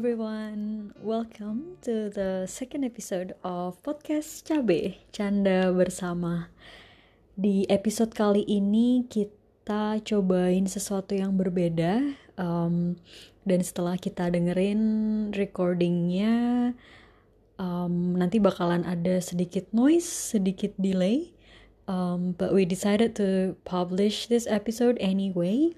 everyone, 0.00 0.96
welcome 1.04 1.76
to 1.84 2.08
the 2.08 2.48
second 2.48 2.88
episode 2.88 3.36
of 3.44 3.76
podcast 3.84 4.48
Cabe 4.48 4.96
Canda 5.12 5.68
Bersama. 5.76 6.48
Di 7.36 7.68
episode 7.68 8.16
kali 8.16 8.40
ini 8.48 9.04
kita 9.04 10.00
cobain 10.00 10.64
sesuatu 10.64 11.12
yang 11.12 11.36
berbeda 11.36 12.16
um, 12.40 12.96
dan 13.44 13.60
setelah 13.60 14.00
kita 14.00 14.32
dengerin 14.32 14.80
recordingnya 15.36 16.72
um, 17.60 18.16
nanti 18.16 18.40
bakalan 18.40 18.88
ada 18.88 19.20
sedikit 19.20 19.68
noise, 19.76 20.08
sedikit 20.08 20.72
delay. 20.80 21.36
Um, 21.84 22.32
but 22.40 22.56
we 22.56 22.64
decided 22.64 23.12
to 23.20 23.52
publish 23.68 24.32
this 24.32 24.48
episode 24.48 24.96
anyway. 24.96 25.76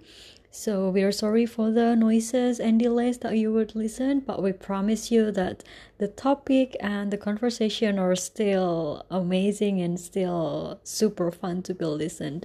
So 0.53 0.93
we 0.93 1.01
are 1.01 1.17
sorry 1.17 1.49
for 1.49 1.73
the 1.73 1.97
noises 1.97 2.61
and 2.61 2.77
delays 2.77 3.25
that 3.25 3.41
you 3.41 3.49
would 3.57 3.73
listen, 3.73 4.21
but 4.21 4.45
we 4.45 4.53
promise 4.53 5.09
you 5.09 5.33
that 5.33 5.65
the 5.97 6.13
topic 6.13 6.77
and 6.77 7.09
the 7.09 7.17
conversation 7.17 7.97
are 7.97 8.13
still 8.13 9.09
amazing 9.09 9.81
and 9.81 9.97
still 9.97 10.77
super 10.85 11.33
fun 11.33 11.65
to 11.65 11.73
be 11.73 11.89
listened. 11.89 12.45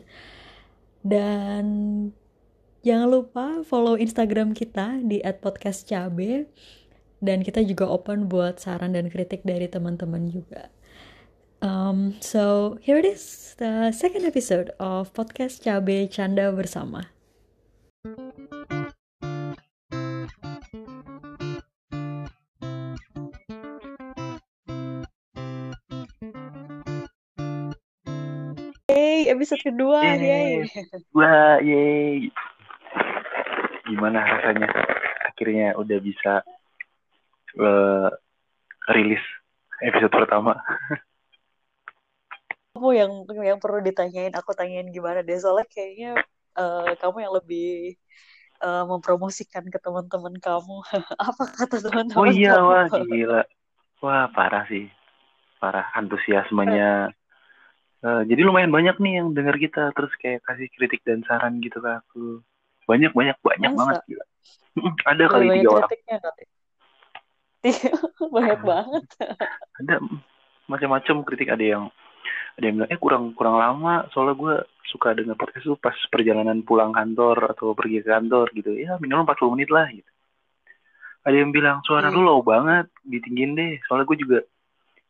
Dan 1.03 2.15
jangan 2.87 3.11
lupa 3.11 3.67
follow 3.67 3.99
Instagram 3.99 4.55
kita 4.55 5.03
di 5.03 5.19
@podcastcabe 5.19 6.47
dan 7.19 7.43
kita 7.43 7.59
juga 7.59 7.91
open 7.91 8.31
buat 8.31 8.63
saran 8.63 8.95
dan 8.95 9.11
kritik 9.11 9.43
dari 9.43 9.67
teman-teman 9.67 10.31
juga. 10.31 10.71
Um, 11.59 12.15
so 12.23 12.79
here 12.79 12.95
it 12.95 13.03
is, 13.03 13.51
the 13.59 13.91
second 13.91 14.23
episode 14.23 14.71
of 14.79 15.11
podcast 15.11 15.59
Cabe 15.59 16.07
Canda 16.07 16.55
bersama. 16.55 17.16
Yeay, 18.07 18.15
episode 29.27 29.59
kedua 29.59 29.99
Yeay. 30.15 30.63
Wah, 31.11 31.59
yeay. 31.59 32.31
Gimana 33.91 34.23
rasanya? 34.23 34.71
Akhirnya 35.27 35.75
udah 35.75 35.99
bisa 35.99 36.47
uh, 37.59 38.07
rilis 38.95 39.19
episode 39.83 40.15
pertama. 40.15 40.55
Kamu 42.71 42.89
yang 42.95 43.11
yang 43.43 43.59
perlu 43.59 43.83
ditanyain, 43.83 44.31
aku 44.31 44.55
tanyain 44.55 44.87
gimana 44.95 45.27
deh. 45.27 45.35
Soalnya 45.35 45.67
kayaknya 45.67 46.23
uh, 46.57 46.91
kamu 46.97 47.29
yang 47.29 47.33
lebih 47.37 47.95
uh, 48.65 48.83
mempromosikan 48.89 49.69
ke 49.69 49.77
teman-teman 49.77 50.35
kamu. 50.41 50.77
Apa 51.29 51.43
kata 51.53 51.77
teman-teman? 51.85 52.19
Oh 52.19 52.27
iya, 52.27 52.57
kamu? 52.57 52.67
wah 52.67 52.85
gila. 52.89 53.41
Wah, 54.01 54.25
parah 54.33 54.65
sih. 54.69 54.89
Parah 55.61 55.89
antusiasmenya. 55.97 57.13
Uh, 58.05 58.21
jadi 58.29 58.45
lumayan 58.45 58.69
banyak 58.69 59.01
nih 59.01 59.13
yang 59.21 59.33
dengar 59.33 59.57
kita 59.57 59.89
terus 59.97 60.13
kayak 60.21 60.45
kasih 60.45 60.69
kritik 60.69 61.01
dan 61.01 61.25
saran 61.25 61.57
gitu 61.61 61.81
ke 61.81 61.89
aku. 61.89 62.45
Banyak 62.85 63.11
banyak 63.13 63.37
banyak 63.41 63.71
Masa? 63.73 63.79
banget 63.81 63.97
gila. 64.05 64.25
Ada 65.09 65.23
kali 65.25 65.45
tiga 65.57 65.69
orang. 65.81 65.91
Banyak 68.37 68.61
banget. 68.63 69.05
Ada 69.81 69.95
macam-macam 70.69 71.15
kritik 71.25 71.49
ada 71.49 71.65
yang 71.65 71.83
ada 72.57 72.65
yang 72.65 72.75
bilang 72.81 72.89
eh 72.89 72.99
kurang 72.99 73.23
kurang 73.37 73.55
lama 73.61 74.09
soalnya 74.09 74.33
gue 74.33 74.55
suka 74.87 75.13
dengar 75.13 75.37
podcast 75.37 75.67
itu 75.67 75.77
pas 75.77 75.93
perjalanan 76.09 76.63
pulang 76.65 76.89
kantor 76.89 77.53
atau 77.53 77.77
pergi 77.77 78.01
ke 78.01 78.09
kantor 78.09 78.49
gitu. 78.55 78.73
Ya 78.73 78.97
minimal 78.97 79.29
40 79.29 79.53
menit 79.53 79.69
lah 79.69 79.85
gitu. 79.91 80.09
Ada 81.27 81.35
yang 81.43 81.51
bilang 81.51 81.83
suara 81.83 82.07
lu 82.07 82.23
Hmm. 82.23 82.27
low 82.27 82.39
banget 82.41 82.87
ditinggiin 83.03 83.53
deh. 83.53 83.73
Soalnya 83.85 84.07
gue 84.07 84.17
juga 84.17 84.39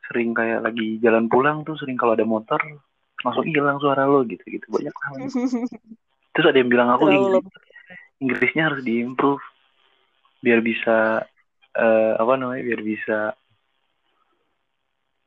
sering 0.09 0.33
kayak 0.33 0.65
lagi 0.65 0.97
jalan 0.99 1.29
pulang 1.29 1.61
tuh 1.61 1.77
sering 1.77 1.95
kalau 1.95 2.17
ada 2.17 2.25
motor 2.25 2.57
langsung 3.21 3.45
hilang 3.47 3.77
suara 3.77 4.03
lo 4.09 4.25
gitu 4.25 4.41
gitu. 4.49 4.65
Banyak 4.67 4.95
lah. 4.97 5.09
Terus 6.33 6.47
ada 6.51 6.57
yang 6.57 6.69
bilang 6.73 6.89
aku 6.89 7.07
Inggris. 7.07 7.45
Inggrisnya 8.17 8.63
harus 8.73 8.81
diimprove. 8.81 9.45
Biar 10.41 10.59
bisa 10.65 11.21
eh, 11.77 12.13
apa 12.17 12.33
namanya 12.33 12.65
biar 12.65 12.81
bisa 12.81 13.17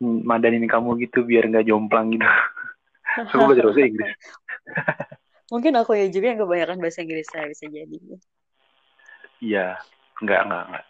madanin 0.00 0.64
kamu 0.64 0.96
gitu 1.04 1.22
biar 1.28 1.46
nggak 1.46 1.68
jomplang 1.68 2.16
gitu. 2.16 2.26
So 3.30 3.42
gue 3.42 3.46
belajar 3.52 3.64
bahasa 3.68 3.82
Inggris. 3.84 4.12
Mungkin 5.52 5.72
aku 5.76 5.98
ya 5.98 6.06
juga 6.08 6.26
yang 6.32 6.40
kebanyakan 6.40 6.78
bahasa 6.80 7.02
Inggris 7.04 7.28
saya 7.28 7.46
bisa 7.50 7.66
jadi. 7.68 7.98
iya 9.40 9.76
nggak 10.24 10.40
nggak 10.48 10.64
nggak. 10.72 10.84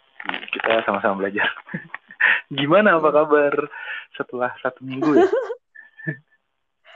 Kita 0.54 0.71
sama-sama 0.87 1.26
belajar. 1.26 1.48
Gimana 2.59 2.98
apa 3.00 3.10
kabar 3.10 3.54
setelah 4.15 4.50
satu 4.62 4.84
minggu 4.87 5.16
ya? 5.16 5.28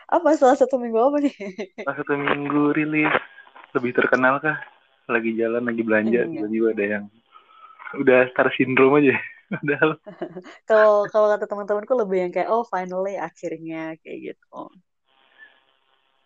Apa 0.04 0.36
salah 0.36 0.54
satu 0.54 0.76
minggu 0.76 1.00
apa 1.00 1.16
nih? 1.16 1.32
setelah 1.80 1.96
satu 1.96 2.12
minggu 2.12 2.76
rilis 2.76 3.08
lebih 3.72 3.96
terkenal 3.96 4.36
kah? 4.36 4.60
Lagi 5.08 5.32
jalan 5.32 5.64
lagi 5.64 5.80
belanja 5.80 6.28
tiba-tiba 6.28 6.76
ada 6.76 6.84
yang 6.84 7.04
udah 7.98 8.28
star 8.30 8.52
syndrome 8.52 9.00
aja 9.00 9.16
padahal 9.60 9.90
Kalau 10.68 11.06
kalau 11.10 11.26
kata 11.30 11.44
teman-temanku 11.46 11.94
lebih 11.94 12.18
yang 12.28 12.32
kayak 12.32 12.50
oh 12.50 12.64
finally 12.66 13.14
akhirnya 13.14 13.94
kayak 14.02 14.34
gitu. 14.34 14.60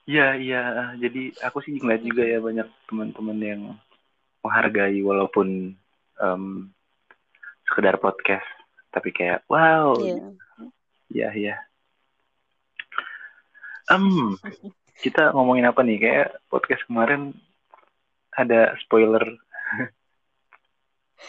Iya, 0.09 0.41
iya. 0.41 0.63
Jadi 0.97 1.37
aku 1.45 1.61
sih 1.61 1.77
ngeliat 1.77 2.01
juga 2.01 2.25
ya 2.25 2.41
banyak 2.41 2.65
teman-teman 2.89 3.39
yang 3.45 3.63
menghargai 4.41 5.05
walaupun 5.05 5.77
em, 6.17 6.45
sekedar 7.69 8.01
podcast. 8.01 8.49
Tapi 8.89 9.13
kayak, 9.13 9.45
wow, 9.53 9.93
Iya. 10.01 10.33
iya, 11.13 11.29
iya. 11.37 11.57
Em, 13.93 14.33
kita 15.05 15.37
ngomongin 15.37 15.69
apa 15.69 15.85
nih? 15.85 16.01
Kayak 16.01 16.29
podcast 16.49 16.89
kemarin 16.89 17.37
ada 18.33 18.73
spoiler. 18.81 19.25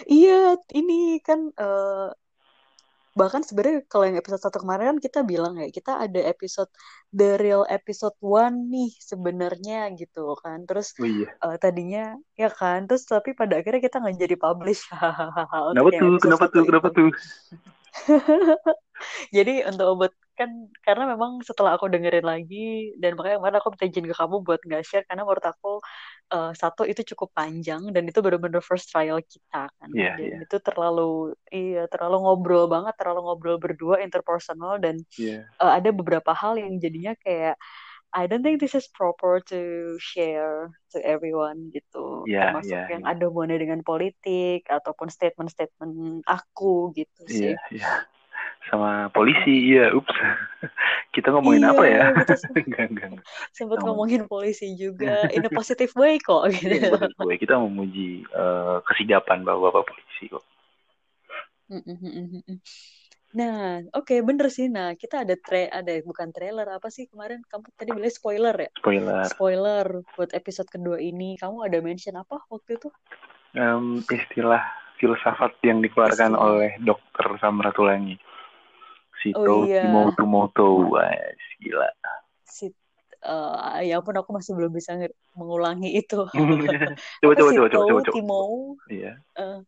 Iya, 0.05 0.55
ini 0.77 1.19
kan 1.27 1.39
eh, 1.55 2.07
bahkan 3.19 3.41
sebenarnya 3.43 3.83
kalau 3.91 4.05
yang 4.07 4.17
episode 4.21 4.39
satu 4.39 4.63
kemarin 4.63 4.95
kan 4.95 4.99
kita 5.01 5.19
bilang 5.27 5.53
ya 5.59 5.67
kita 5.73 5.91
ada 5.99 6.19
episode 6.29 6.69
the 7.11 7.35
real 7.41 7.67
episode 7.67 8.15
one 8.21 8.69
nih 8.71 8.91
sebenarnya 9.01 9.91
gitu 9.99 10.37
kan. 10.43 10.63
Terus 10.69 10.93
Oh 11.01 11.07
iya. 11.09 11.27
eh, 11.43 11.57
tadinya 11.59 12.15
ya 12.37 12.49
kan, 12.53 12.85
terus 12.87 13.03
tapi 13.09 13.33
pada 13.35 13.59
akhirnya 13.59 13.81
kita 13.83 13.97
nggak 14.01 14.17
jadi 14.23 14.35
publish 14.39 14.81
Kenapa 15.73 15.89
tuh? 15.99 16.13
Kenapa 16.21 16.45
tuh? 16.53 16.63
Kenapa 16.69 16.87
tuh? 16.97 17.09
Jadi 19.35 19.63
untuk 19.69 19.85
obat 19.97 20.11
kan 20.39 20.71
karena 20.87 21.03
memang 21.11 21.43
setelah 21.43 21.75
aku 21.75 21.91
dengerin 21.91 22.23
lagi 22.23 22.95
dan 22.95 23.19
makanya 23.19 23.43
kemarin 23.43 23.57
aku 23.59 23.69
minta 23.75 23.85
izin 23.91 24.07
ke 24.07 24.15
kamu 24.15 24.35
buat 24.47 24.59
nggak 24.63 24.83
share 24.87 25.03
karena 25.03 25.27
menurut 25.27 25.43
aku 25.43 25.71
eh, 26.31 26.51
satu 26.55 26.87
itu 26.87 27.01
cukup 27.11 27.35
panjang 27.35 27.91
dan 27.91 28.07
itu 28.07 28.23
benar-benar 28.23 28.63
first 28.63 28.87
trial 28.87 29.19
kita 29.19 29.67
kan 29.67 29.89
Iya, 29.91 30.15
dan 30.15 30.29
iya. 30.31 30.39
itu 30.47 30.57
terlalu 30.63 31.35
iya 31.51 31.83
terlalu 31.91 32.17
ngobrol 32.23 32.65
banget 32.71 32.95
terlalu 32.95 33.19
ngobrol 33.27 33.57
berdua 33.59 33.99
interpersonal 33.99 34.79
dan 34.79 34.95
Iya. 35.19 35.43
eh, 35.59 35.71
ada 35.83 35.89
beberapa 35.91 36.31
hal 36.31 36.55
yang 36.55 36.79
jadinya 36.79 37.11
kayak 37.19 37.59
I 38.09 38.25
don't 38.25 38.41
think 38.41 38.57
this 38.57 38.73
is 38.73 38.89
proper 38.89 39.37
to 39.53 39.59
share 40.01 40.73
to 40.95 40.97
everyone 41.05 41.69
gitu 41.69 42.25
Iya, 42.25 42.49
termasuk 42.49 42.73
iya, 42.73 42.97
yang 42.97 43.03
iya. 43.05 43.11
ada 43.13 43.23
hubungannya 43.29 43.59
dengan 43.61 43.81
politik 43.85 44.65
ataupun 44.65 45.13
statement-statement 45.13 46.25
aku 46.25 46.89
gitu 46.97 47.21
sih 47.29 47.53
Iya, 47.53 47.61
iya. 47.69 47.89
Sama 48.69 49.09
polisi, 49.09 49.73
iya. 49.73 49.89
Ups. 49.91 50.13
Kita 51.15 51.33
ngomongin 51.33 51.65
apa 51.65 51.83
ya? 51.89 52.13
Iya, 52.13 52.37
Enggak, 52.69 52.85
enggak, 52.93 53.07
enggak. 53.17 53.25
sempat 53.49 53.81
ngomongin 53.81 54.29
polisi 54.29 54.77
juga 54.77 55.25
in 55.35 55.43
a 55.43 55.51
positive 55.51 55.91
way 55.97 56.21
kok 56.21 56.53
gitu. 56.53 56.69
Iya, 56.69 56.93
maksud 56.93 57.11
gue 57.17 57.35
kita 57.41 57.57
memuji 57.57 58.23
eh, 58.29 58.77
kesigapan 58.85 59.41
bapak-bapak 59.41 59.89
polisi 59.89 60.29
kok. 60.29 60.45
Mm, 61.69 61.81
mm, 61.85 62.41
mm. 62.45 62.57
Nah, 63.29 63.85
oke 63.93 64.15
bener 64.25 64.49
sih. 64.49 64.65
Nah, 64.69 64.97
kita 64.97 65.21
ada 65.21 65.37
tra 65.37 65.69
ada 65.69 65.93
bukan 66.01 66.33
trailer 66.33 66.65
apa 66.65 66.89
sih 66.89 67.05
kemarin 67.05 67.45
kamu 67.45 67.69
tadi 67.77 67.89
bilang 67.93 68.13
spoiler 68.13 68.55
ya? 68.57 68.69
Spoiler. 68.73 69.21
Spoiler 69.29 69.85
buat 70.17 70.31
episode 70.33 70.69
kedua 70.69 70.97
ini. 70.97 71.37
Kamu 71.37 71.61
ada 71.61 71.77
mention 71.77 72.17
apa 72.17 72.41
waktu 72.49 72.81
itu? 72.81 72.89
Em, 73.53 74.01
istilah 74.01 74.61
filsafat 74.97 75.53
yang 75.61 75.81
dikeluarkan 75.85 76.33
Istilah. 76.33 76.41
oleh 76.41 76.71
Dokter 76.81 77.27
Samratulangi. 77.37 78.17
Sito 79.19 79.39
Oh 79.39 79.67
iya. 79.67 79.83
Timoto 79.83 80.23
Moto, 80.23 80.65
wah 80.95 81.11
gila. 81.59 81.87
Si 82.47 82.71
eh, 83.19 83.79
ya 83.91 83.99
ampun 83.99 84.15
aku 84.15 84.31
masih 84.31 84.55
belum 84.55 84.71
bisa 84.71 84.95
mengulangi 85.35 85.91
itu. 85.99 86.23
coba, 87.21 87.33
coba, 87.35 87.49
sih 87.51 87.57
coba, 87.59 87.67
coba, 87.67 87.83
coba, 87.83 88.01
coba. 88.07 88.15
Timo? 88.15 88.41
Iya, 88.87 89.11
Eh, 89.35 89.59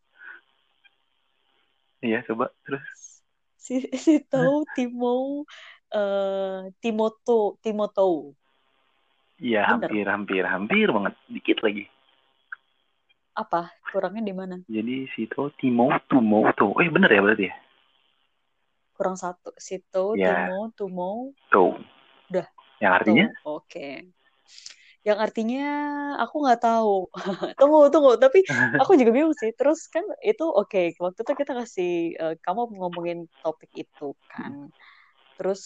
iya, 2.02 2.18
coba 2.24 2.48
terus. 2.64 2.82
si 3.60 3.78
si 3.94 4.18
Tau 4.26 4.64
Timo 4.74 5.44
eh 5.92 6.72
Timoto 6.80 7.60
Timoto. 7.60 8.34
Iya, 9.42 9.66
hampir, 9.66 10.06
hampir, 10.06 10.42
hampir 10.46 10.86
banget, 10.88 11.14
dikit 11.28 11.60
lagi. 11.66 11.84
apa 13.32 13.72
kurangnya 13.88 14.28
di 14.28 14.34
mana 14.36 14.56
Jadi 14.68 15.08
Sito, 15.16 15.48
Timo, 15.56 15.88
Tumo, 16.08 16.44
tuh. 16.52 16.76
Eh 16.84 16.88
bener 16.92 17.08
ya 17.12 17.20
berarti 17.24 17.44
ya? 17.48 17.54
Kurang 19.02 19.18
satu 19.18 19.50
sito 19.58 20.14
Ya. 20.14 20.46
timo 20.46 20.70
tumo 20.78 21.34
Tuh. 21.50 21.74
Udah. 22.30 22.46
Yang 22.78 22.92
artinya? 23.02 23.26
oke 23.42 23.90
yang 25.02 25.18
artinya 25.18 25.66
aku 26.22 26.46
nggak 26.46 26.62
tahu 26.62 27.10
tunggu 27.58 27.90
tunggu 27.90 28.14
tapi 28.22 28.46
aku 28.82 28.94
juga 28.94 29.10
bingung 29.10 29.34
sih 29.34 29.50
terus 29.50 29.90
kan 29.90 30.06
itu 30.22 30.46
oke 30.46 30.94
waktu 31.02 31.20
itu 31.26 31.32
kita 31.34 31.52
kasih 31.58 31.92
eh, 32.14 32.34
kamu 32.38 32.70
ngomongin 32.78 33.26
topik 33.42 33.74
itu 33.74 34.14
kan 34.30 34.70
terus 35.34 35.62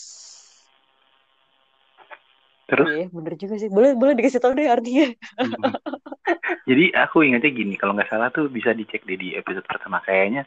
Terus? 2.66 2.86
iya 2.90 3.06
bener 3.14 3.38
juga 3.38 3.54
sih 3.62 3.70
boleh 3.70 3.94
boleh 3.94 4.18
dikasih 4.18 4.42
tahu 4.42 4.58
deh 4.58 4.66
artinya. 4.66 5.06
Jadi 6.68 6.90
aku 6.98 7.22
ingatnya 7.22 7.54
gini, 7.54 7.78
kalau 7.78 7.94
nggak 7.94 8.10
salah 8.10 8.26
tuh 8.34 8.50
bisa 8.50 8.74
dicek 8.74 9.06
deh 9.06 9.14
di 9.14 9.38
episode 9.38 9.62
pertama 9.62 10.02
kayaknya. 10.02 10.42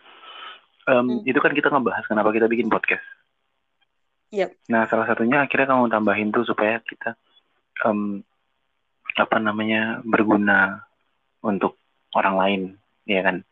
Em, 0.90 1.06
Hmm. 1.06 1.30
Itu 1.30 1.40
kan 1.40 1.54
kita 1.54 1.70
ngebahas 1.70 2.06
kenapa 2.10 2.34
kita 2.34 2.50
bikin 2.50 2.74
podcast. 2.74 3.06
Yap. 4.34 4.54
Nah 4.70 4.86
salah 4.90 5.06
satunya 5.10 5.46
akhirnya 5.46 5.74
kamu 5.74 5.90
tambahin 5.90 6.30
tuh 6.34 6.46
supaya 6.46 6.82
kita 6.82 7.14
em, 7.86 8.26
apa 9.18 9.38
namanya 9.42 10.02
berguna 10.06 10.86
untuk 11.46 11.78
orang 12.14 12.36
lain, 12.38 12.62
ya 13.06 13.22
kan? 13.22 13.46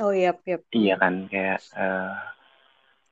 oh 0.00 0.12
iya 0.12 0.36
yap 0.44 0.60
Iya 0.72 0.94
kan 1.00 1.24
kayak 1.28 1.58
eh, 1.72 2.12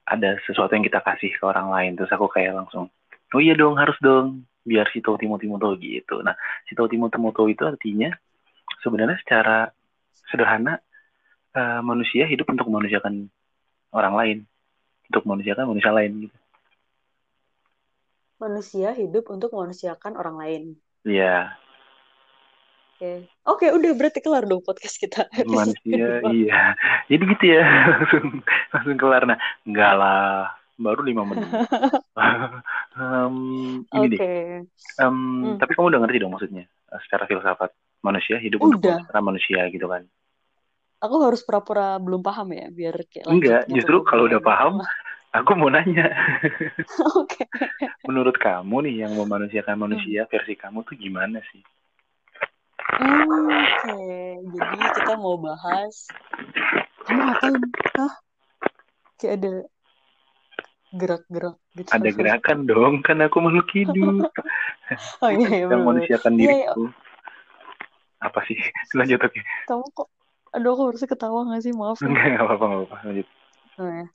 ada 0.04 0.30
sesuatu 0.44 0.76
yang 0.76 0.84
kita 0.84 1.00
kasih 1.00 1.32
ke 1.32 1.44
orang 1.44 1.72
lain 1.72 1.96
terus 1.96 2.12
aku 2.12 2.28
kayak 2.28 2.52
langsung 2.52 2.92
oh 3.32 3.40
iya 3.40 3.56
dong 3.56 3.80
harus 3.80 3.96
dong 4.04 4.44
biar 4.64 4.88
si 4.92 5.00
Timo 5.00 5.36
Timo 5.36 5.60
Tau 5.60 5.76
gitu. 5.76 6.20
Nah 6.24 6.36
si 6.68 6.72
Timo 6.76 7.08
Timo 7.08 7.32
Tau 7.32 7.48
itu 7.48 7.64
artinya 7.64 8.12
sebenarnya 8.84 9.16
secara 9.20 9.68
sederhana 10.28 10.80
eh, 11.54 11.80
manusia 11.82 12.24
hidup 12.26 12.46
untuk 12.50 12.66
memanusiakan 12.68 13.30
orang 13.94 14.14
lain, 14.14 14.38
untuk 15.10 15.22
memanusiakan 15.26 15.66
manusia 15.70 15.92
lain 15.94 16.12
gitu. 16.26 16.36
manusia 18.34 18.88
hidup 18.92 19.24
untuk 19.30 19.50
memanusiakan 19.54 20.12
orang 20.20 20.36
lain 20.36 20.62
Iya 21.04 21.54
oke 22.94 23.10
oke 23.44 23.66
udah 23.74 23.90
berarti 23.98 24.20
kelar 24.22 24.44
dong 24.44 24.62
podcast 24.64 24.96
kita 24.96 25.26
manusia 25.48 26.22
iya. 26.30 26.74
Jadi 27.10 27.22
gitu 27.36 27.44
ya 27.56 27.64
langsung 27.92 28.26
langsung 28.72 28.96
kelar. 28.96 29.22
Nah 29.28 29.38
enggak 29.66 29.92
lah 29.96 30.48
baru 30.76 31.00
lima 31.04 31.22
menit. 31.22 31.48
Em, 32.94 33.36
ini 33.90 34.06
deh. 34.08 34.18
oke 34.18 34.32
Em, 34.98 35.16
Hmm. 35.44 35.58
Tapi 35.60 35.70
kamu 35.74 35.86
udah 35.92 36.00
ngerti 36.06 36.18
dong 36.22 36.32
maksudnya 36.34 36.64
eh, 36.66 37.00
secara 37.04 37.26
filsafat 37.28 37.70
manusia 38.00 38.36
hidup 38.40 38.60
untuk 38.62 38.80
Udah. 38.80 39.04
para 39.06 39.20
manusia 39.20 39.66
gitu 39.68 39.86
kan? 39.90 40.06
Aku 41.04 41.16
harus 41.20 41.44
pura-pura 41.44 42.00
belum 42.00 42.24
paham 42.24 42.48
ya 42.56 42.66
biar 42.72 42.96
kayak 43.12 43.28
Enggak, 43.28 43.60
justru 43.68 44.00
kalau 44.08 44.24
udah 44.24 44.40
paham, 44.40 44.80
aku 45.36 45.50
mau 45.52 45.68
nanya. 45.68 46.08
oke 47.20 47.44
Menurut 48.08 48.36
kamu 48.40 48.88
nih 48.88 48.94
yang 49.04 49.12
memanusiakan 49.16 49.76
Hmm. 49.76 49.84
manusia 49.88 50.24
versi 50.28 50.56
kamu 50.56 50.80
tuh 50.88 50.96
gimana 50.96 51.40
sih? 51.52 51.60
Hmm, 52.94 53.26
oke 53.48 53.96
jadi 54.54 54.76
kita 54.96 55.12
mau 55.18 55.36
bahas 55.36 56.08
kamu 57.04 57.20
ngapain 57.20 57.54
Hah? 57.96 58.12
kayak 59.18 59.32
ada 59.40 59.50
gerak-gerak 60.94 61.56
gitu 61.74 61.90
Ada 61.90 62.08
gerakan 62.14 62.58
dong, 62.70 62.94
kan 63.02 63.18
aku 63.18 63.42
makhluk 63.42 63.66
hidup. 63.74 64.30
oh 65.24 65.30
iya 65.32 65.48
iya 65.58 65.66
yang 65.74 65.82
manusiakan 65.82 66.32
Iya, 66.38 66.38
iya. 66.38 66.70
diriku. 66.70 66.82
Apa 68.22 68.40
sih? 68.46 68.56
Lanjut 68.98 69.18
oke. 69.18 69.40
kamu 69.66 69.84
kok 69.90 70.08
aduh 70.54 70.70
aku 70.74 70.82
harusnya 70.88 71.08
ketawa 71.12 71.38
gak 71.50 71.62
sih 71.66 71.74
maaf 71.74 71.98
ya 72.06 72.08
Enggak, 72.10 72.26
nggak 72.32 72.44
apa-apa, 72.46 72.64
nggak 72.68 72.80
apa-apa. 72.80 72.96
Lanjut. 73.08 73.28
Oh, 73.74 73.90
ya. 73.90 74.06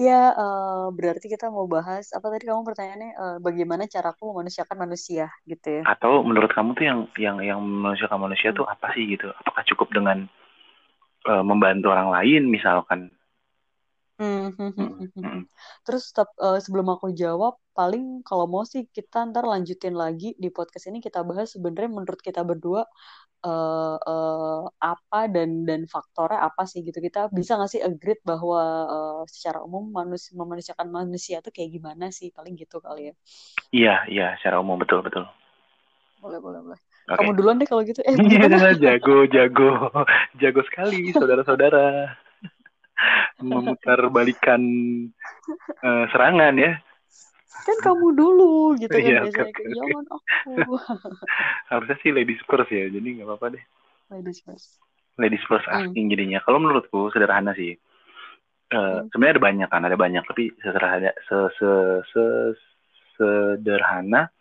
Iya, 0.00 0.20
eh, 0.40 0.84
berarti 0.96 1.26
kita 1.28 1.52
mau 1.52 1.68
bahas 1.68 2.04
apa 2.16 2.26
tadi 2.32 2.44
kamu 2.48 2.64
pertanyaannya 2.64 3.10
eh, 3.12 3.36
bagaimana 3.46 3.84
caraku 3.84 4.22
memanusiakan 4.32 4.78
manusia 4.88 5.28
gitu 5.44 5.68
ya? 5.68 5.82
Atau 5.84 6.24
menurut 6.24 6.48
kamu 6.56 6.72
tuh 6.78 6.84
yang 6.88 7.00
yang 7.20 7.36
yang 7.44 7.60
memanusiakan 7.60 8.20
manusia 8.24 8.50
Hmm. 8.50 8.58
tuh 8.58 8.66
apa 8.74 8.86
sih 8.96 9.04
gitu? 9.12 9.28
Apakah 9.40 9.62
cukup 9.68 9.88
dengan 9.92 10.18
eh, 11.28 11.44
membantu 11.44 11.86
orang 11.92 12.08
lain 12.16 12.42
misalkan? 12.48 13.12
Hmm, 14.20 14.54
hmm, 14.54 15.10
hmm. 15.18 15.40
Terus 15.84 16.04
tep- 16.16 16.38
eh, 16.38 16.58
sebelum 16.62 16.86
aku 16.94 17.10
jawab, 17.12 17.58
paling 17.74 18.22
kalau 18.28 18.46
mau 18.46 18.62
sih 18.62 18.86
kita 18.96 19.18
ntar 19.32 19.44
lanjutin 19.48 19.94
lagi 19.98 20.36
di 20.38 20.48
podcast 20.56 20.86
ini 20.90 21.02
kita 21.02 21.20
bahas 21.26 21.52
sebenarnya 21.56 21.90
menurut 21.90 22.20
kita 22.22 22.40
berdua 22.46 22.86
eh, 23.42 23.96
eh, 23.98 24.62
apa 24.78 25.20
dan 25.28 25.66
dan 25.66 25.90
faktornya 25.90 26.46
apa 26.46 26.62
sih 26.64 26.86
gitu. 26.86 27.02
Kita 27.02 27.28
bisa 27.34 27.58
nggak 27.58 27.70
sih 27.70 27.82
agree 27.82 28.22
bahwa 28.22 28.62
eh, 28.86 29.22
secara 29.26 29.60
umum 29.66 29.90
manusia 29.90 30.32
memanusiakan 30.38 30.88
manusia 30.88 31.42
tuh 31.42 31.50
kayak 31.50 31.74
gimana 31.74 32.14
sih? 32.14 32.30
Paling 32.30 32.54
gitu 32.54 32.78
kali 32.78 33.10
ya. 33.10 33.14
Iya, 33.74 33.94
iya, 34.08 34.26
secara 34.38 34.62
umum 34.62 34.78
betul 34.78 35.02
betul. 35.02 35.26
Boleh, 36.22 36.38
boleh, 36.38 36.60
boleh. 36.62 36.80
Oke. 37.10 37.18
Kamu 37.18 37.30
duluan 37.34 37.58
deh 37.58 37.66
kalau 37.66 37.82
gitu. 37.82 37.98
Eh, 38.06 38.14
Iya, 38.14 38.46
jago, 38.86 39.26
jago, 39.26 39.90
jago 40.38 40.60
sekali, 40.70 41.10
saudara-saudara. 41.10 42.14
Memutar 43.42 43.98
balikan 44.06 44.62
eh, 45.82 46.04
serangan 46.14 46.54
ya. 46.54 46.78
Kan 47.62 47.76
kamu 47.80 48.06
dulu 48.12 48.74
gitu 48.76 48.90
kan 48.92 49.12
oke, 49.14 49.22
biasanya 49.24 49.52
kayak 49.54 49.68
oke. 49.70 49.76
jangan 49.78 50.04
aku 50.10 50.74
Harusnya 51.70 51.96
sih 52.02 52.10
ladies 52.10 52.42
first 52.44 52.68
ya, 52.68 52.90
jadi 52.90 53.08
nggak 53.22 53.28
apa-apa 53.28 53.46
deh. 53.56 53.64
ladies 54.10 54.42
first 54.44 54.82
Ladies 55.20 55.44
first 55.44 55.68
Hmm. 55.68 55.92
asking 55.92 56.08
jadinya. 56.08 56.40
Kalau 56.40 56.56
menurutku 56.56 57.12
sederhana 57.12 57.52
sih. 57.52 57.76
Eh, 57.76 57.76
Hmm. 58.72 59.04
Sebenarnya 59.12 59.36
ada 59.36 59.44
banyak 59.44 59.68
kan, 59.68 59.82
ada 59.84 59.96
banyak. 60.00 60.24
Tapi 60.24 60.56
sederhana, 60.64 61.12
se, 61.28 61.36
se, 61.60 61.70
se- 62.08 62.56
sederhana 63.12 64.32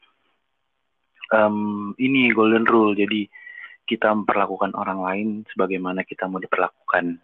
em, 1.35 1.91
ini 1.99 2.31
golden 2.31 2.63
rule. 2.63 2.95
Jadi 2.95 3.27
kita 3.83 4.15
memperlakukan 4.15 4.71
orang 4.79 4.99
lain 5.03 5.27
sebagaimana 5.51 6.07
kita 6.07 6.31
mau 6.31 6.39
diperlakukan. 6.39 7.19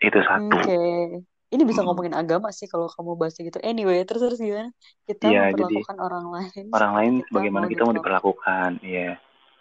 Itu 0.00 0.20
satu. 0.24 0.56
oke 0.56 1.35
ini 1.46 1.62
bisa 1.62 1.80
Hmm. 1.80 1.88
ngomongin 1.90 2.14
agama 2.14 2.50
sih 2.50 2.66
kalau 2.66 2.90
kamu 2.90 3.14
bahas 3.14 3.38
gitu 3.38 3.58
anyway 3.62 4.02
terus 4.02 4.22
terus 4.22 4.40
gimana 4.40 4.74
kita 5.06 5.30
jadi 5.30 5.54
memperlakukan 5.54 5.96
orang 5.96 6.24
lain 6.34 6.64
orang 6.74 6.92
lain 6.98 7.12
kita 7.20 7.26
sebagaimana 7.30 7.64
mau 7.64 7.70
kita 7.70 7.82
mau 7.82 7.94
diperlakukan 7.94 8.70
diperlakukan 8.82 8.92
ya 8.98 9.10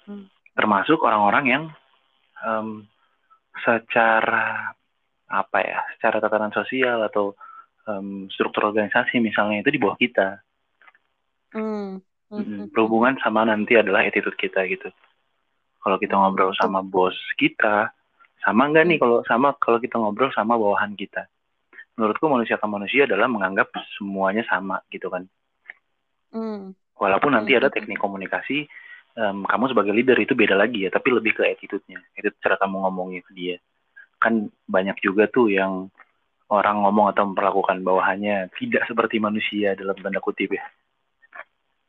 Hmm. 0.06 0.26
termasuk 0.54 1.02
orang-orang 1.02 1.46
yang 1.46 1.64
em, 2.42 2.86
secara 3.62 4.74
apa 5.26 5.58
ya 5.62 5.82
secara 5.98 6.22
tatanan 6.22 6.54
sosial 6.54 7.02
atau 7.02 7.34
em, 7.86 8.30
struktur 8.30 8.70
organisasi 8.70 9.18
misalnya 9.18 9.62
itu 9.62 9.74
di 9.74 9.82
bawah 9.82 9.98
kita 9.98 10.42
Hmm. 11.56 12.02
Hmm, 12.28 12.42
Mm-mm. 12.42 12.58
hmm, 12.66 12.66
berhubungan 12.74 13.16
sama 13.22 13.46
nanti 13.46 13.78
adalah 13.78 14.02
attitude 14.04 14.36
kita 14.36 14.66
gitu 14.68 14.90
kalau 15.80 16.02
kita 16.02 16.18
ngobrol 16.18 16.52
sama 16.58 16.82
bos 16.82 17.14
kita 17.38 17.94
sama 18.42 18.70
nggak 18.70 18.86
nih 18.86 18.98
Hmm. 18.98 19.04
kalau 19.06 19.18
sama 19.26 19.48
kalau 19.62 19.78
kita 19.78 19.96
ngobrol 19.96 20.34
sama 20.34 20.58
bawahan 20.58 20.98
kita 20.98 21.30
menurutku 21.96 22.26
manusia 22.28 22.56
ke 22.60 22.68
manusia 22.68 23.08
adalah 23.08 23.28
menganggap 23.32 23.68
semuanya 23.98 24.44
sama 24.48 24.80
gitu 24.92 25.08
kan. 25.10 25.26
Hmm. 26.34 26.76
walaupun 26.96 27.32
nanti 27.36 27.52
Hmm, 27.52 27.60
ada 27.60 27.68
teknik 27.72 28.00
komunikasi 28.00 28.68
em, 29.16 29.38
kamu 29.48 29.66
sebagai 29.72 29.94
leader 29.96 30.18
itu 30.20 30.36
beda 30.36 30.56
lagi 30.56 30.88
ya 30.88 30.90
tapi 30.92 31.12
lebih 31.12 31.32
ke 31.36 31.44
attitude-nya. 31.48 32.00
Itu 32.16 32.32
cara 32.44 32.56
kamu 32.60 32.76
ngomongnya 32.84 33.22
ke 33.24 33.32
dia. 33.36 33.58
Kan 34.20 34.34
banyak 34.68 34.98
juga 35.04 35.28
tuh 35.32 35.48
yang 35.52 35.92
orang 36.52 36.78
ngomong 36.84 37.12
atau 37.12 37.24
memperlakukan 37.32 37.84
bawahannya 37.84 38.52
tidak 38.60 38.84
seperti 38.90 39.18
manusia 39.20 39.76
dalam 39.80 39.96
tanda 40.00 40.20
kutip 40.24 40.56
ya. 40.56 40.64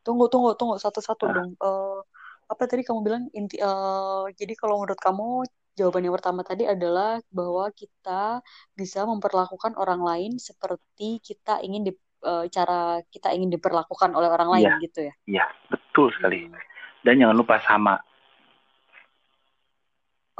Tunggu 0.07 0.25
tunggu 0.33 0.55
tunggu. 0.55 0.75
Satu-satu 0.79 1.25
Ah. 1.27 1.33
dong. 1.35 1.51
Eh, 1.59 1.99
apa 2.47 2.63
tadi 2.71 2.83
kamu 2.87 3.01
bilang? 3.03 3.23
Inti 3.35 3.59
eh, 3.59 4.25
jadi 4.39 4.55
kalau 4.55 4.83
menurut 4.83 4.99
kamu 5.01 5.43
jawaban 5.79 6.03
yang 6.07 6.17
pertama 6.19 6.41
tadi 6.51 6.65
adalah 6.75 7.21
bahwa 7.39 7.65
kita 7.81 8.41
bisa 8.79 8.99
memperlakukan 9.11 9.73
orang 9.83 10.01
lain 10.09 10.33
seperti 10.49 11.21
kita 11.29 11.51
ingin 11.67 11.83
di, 11.89 11.93
eh, 12.31 12.45
cara 12.57 12.75
kita 13.15 13.29
ingin 13.37 13.51
diperlakukan 13.55 14.11
oleh 14.19 14.29
orang 14.37 14.51
lain 14.55 14.69
Iya. 14.69 14.75
gitu 14.85 14.99
ya. 15.09 15.15
iya 15.27 15.45
betul 15.71 16.07
sekali 16.15 16.39
Hmm, 16.47 16.61
dan 17.05 17.15
jangan 17.21 17.37
lupa 17.39 17.57
sama 17.67 17.95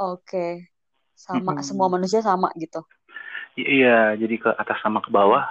Oke, 0.05 0.37
sama 1.25 1.51
Mm-mm. 1.51 1.65
semua 1.67 1.87
manusia 1.93 2.21
sama 2.29 2.47
gitu. 2.61 2.79
Iya 3.57 4.13
jadi 4.21 4.35
ke 4.43 4.49
atas 4.61 4.77
sama 4.85 4.99
ke 5.05 5.09
bawah 5.09 5.43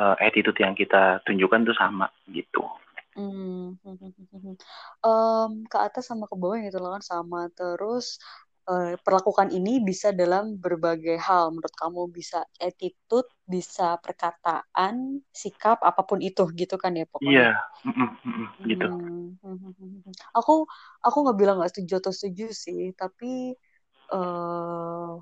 eh, 0.00 0.16
attitude 0.26 0.58
yang 0.64 0.74
kita 0.74 1.22
tunjukkan 1.26 1.60
tuh 1.68 1.76
sama 1.78 2.06
gitu 2.30 2.62
Hmm, 3.14 3.74
Em, 5.04 5.50
ke 5.70 5.76
atas 5.86 6.04
sama 6.10 6.24
ke 6.30 6.34
bawah 6.40 6.56
yang 6.58 6.68
itu 6.70 6.78
kan 6.96 7.02
sama. 7.12 7.38
Terus 7.58 8.06
uh, 8.68 8.94
perlakukan 9.00 9.48
ini 9.50 9.80
bisa 9.80 10.12
dalam 10.12 10.60
berbagai 10.60 11.16
hal 11.16 11.50
menurut 11.50 11.74
kamu 11.74 12.12
bisa 12.12 12.44
attitude 12.60 13.26
bisa 13.48 13.96
perkataan 14.04 15.24
sikap 15.32 15.80
apa 15.80 16.04
pun 16.04 16.20
itu 16.20 16.44
gitu 16.52 16.76
kan 16.76 16.92
ya 16.92 17.08
pokoknya 17.08 17.32
iya 17.32 17.50
yeah. 17.56 18.68
gitu 18.68 18.88
hmm. 18.92 20.04
aku 20.36 20.68
aku 21.00 21.16
nggak 21.24 21.38
bilang 21.40 21.56
nggak 21.58 21.72
setuju 21.72 22.04
atau 22.04 22.12
setuju 22.12 22.52
sih 22.52 22.92
tapi 22.92 23.56
uh, 24.12 25.16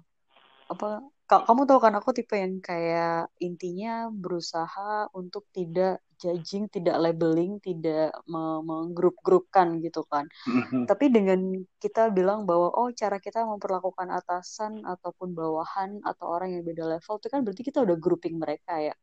apa 0.67 1.07
kamu 1.27 1.67
tahu 1.67 1.79
kan 1.83 1.95
aku 1.99 2.15
tipe 2.15 2.39
yang 2.39 2.63
kayak 2.63 3.27
intinya 3.43 4.07
berusaha 4.15 5.11
untuk 5.11 5.51
tidak 5.51 5.99
judging, 6.23 6.71
tidak 6.71 6.97
labeling, 7.03 7.59
tidak 7.59 8.15
menggrup-grupkan 8.31 9.83
gitu 9.83 10.07
kan. 10.07 10.31
Mm-hmm. 10.47 10.87
Tapi 10.87 11.07
dengan 11.11 11.41
kita 11.83 12.15
bilang 12.15 12.47
bahwa 12.47 12.71
oh 12.73 12.95
cara 12.95 13.19
kita 13.19 13.43
memperlakukan 13.43 14.09
atasan 14.15 14.87
ataupun 14.87 15.35
bawahan 15.35 15.99
atau 16.07 16.31
orang 16.31 16.57
yang 16.57 16.63
beda 16.63 16.87
level 16.87 17.19
itu 17.19 17.29
kan 17.29 17.43
berarti 17.43 17.63
kita 17.67 17.83
udah 17.83 17.97
grouping 17.99 18.39
mereka 18.39 18.79
ya. 18.79 18.95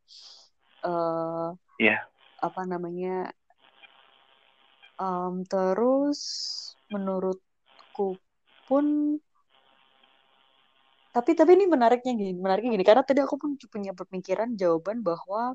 Uh, 0.82 1.54
yeah. 1.76 2.08
Apa 2.40 2.64
namanya? 2.64 3.36
Um, 4.96 5.44
terus 5.44 6.24
menurutku 6.88 8.16
pun 8.64 9.20
tapi 11.14 11.38
tapi 11.38 11.54
ini 11.54 11.70
menariknya 11.70 12.18
gini 12.18 12.34
menariknya 12.34 12.74
gini. 12.74 12.86
Karena 12.86 13.06
tadi 13.06 13.22
aku 13.22 13.38
pun 13.38 13.54
punya 13.70 13.94
pemikiran 13.94 14.58
jawaban 14.58 15.06
bahwa 15.06 15.54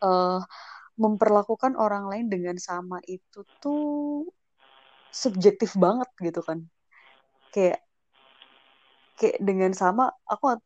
uh, 0.00 0.40
memperlakukan 0.96 1.76
orang 1.76 2.08
lain 2.08 2.32
dengan 2.32 2.56
sama 2.56 3.04
itu 3.04 3.44
tuh 3.60 4.24
subjektif 5.12 5.76
banget 5.76 6.08
gitu 6.24 6.40
kan. 6.40 6.64
Kayak 7.52 7.84
kayak 9.20 9.36
dengan 9.44 9.76
sama 9.76 10.08
aku 10.24 10.56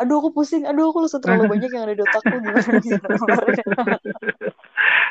aduh 0.00 0.16
aku 0.24 0.32
pusing. 0.32 0.64
Aduh 0.64 0.88
aku 0.88 1.04
lusa 1.04 1.20
terlalu 1.20 1.44
banyak 1.52 1.68
yang 1.68 1.84
ada 1.84 1.92
di 1.92 2.02
otakku 2.08 2.40
gimana 2.40 2.60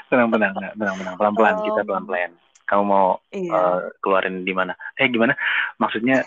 tenang 0.10 0.30
tenang 0.34 0.54
tenang 0.74 0.96
tenang. 0.98 1.14
Pelan 1.14 1.34
pelan 1.38 1.56
kita 1.62 1.82
pelan 1.86 2.06
pelan 2.10 2.34
kamu 2.66 2.84
mau 2.84 3.22
iya. 3.30 3.52
uh, 3.54 3.80
keluarin 4.02 4.42
di 4.42 4.54
mana 4.54 4.74
eh 4.98 5.08
gimana 5.08 5.38
maksudnya 5.78 6.26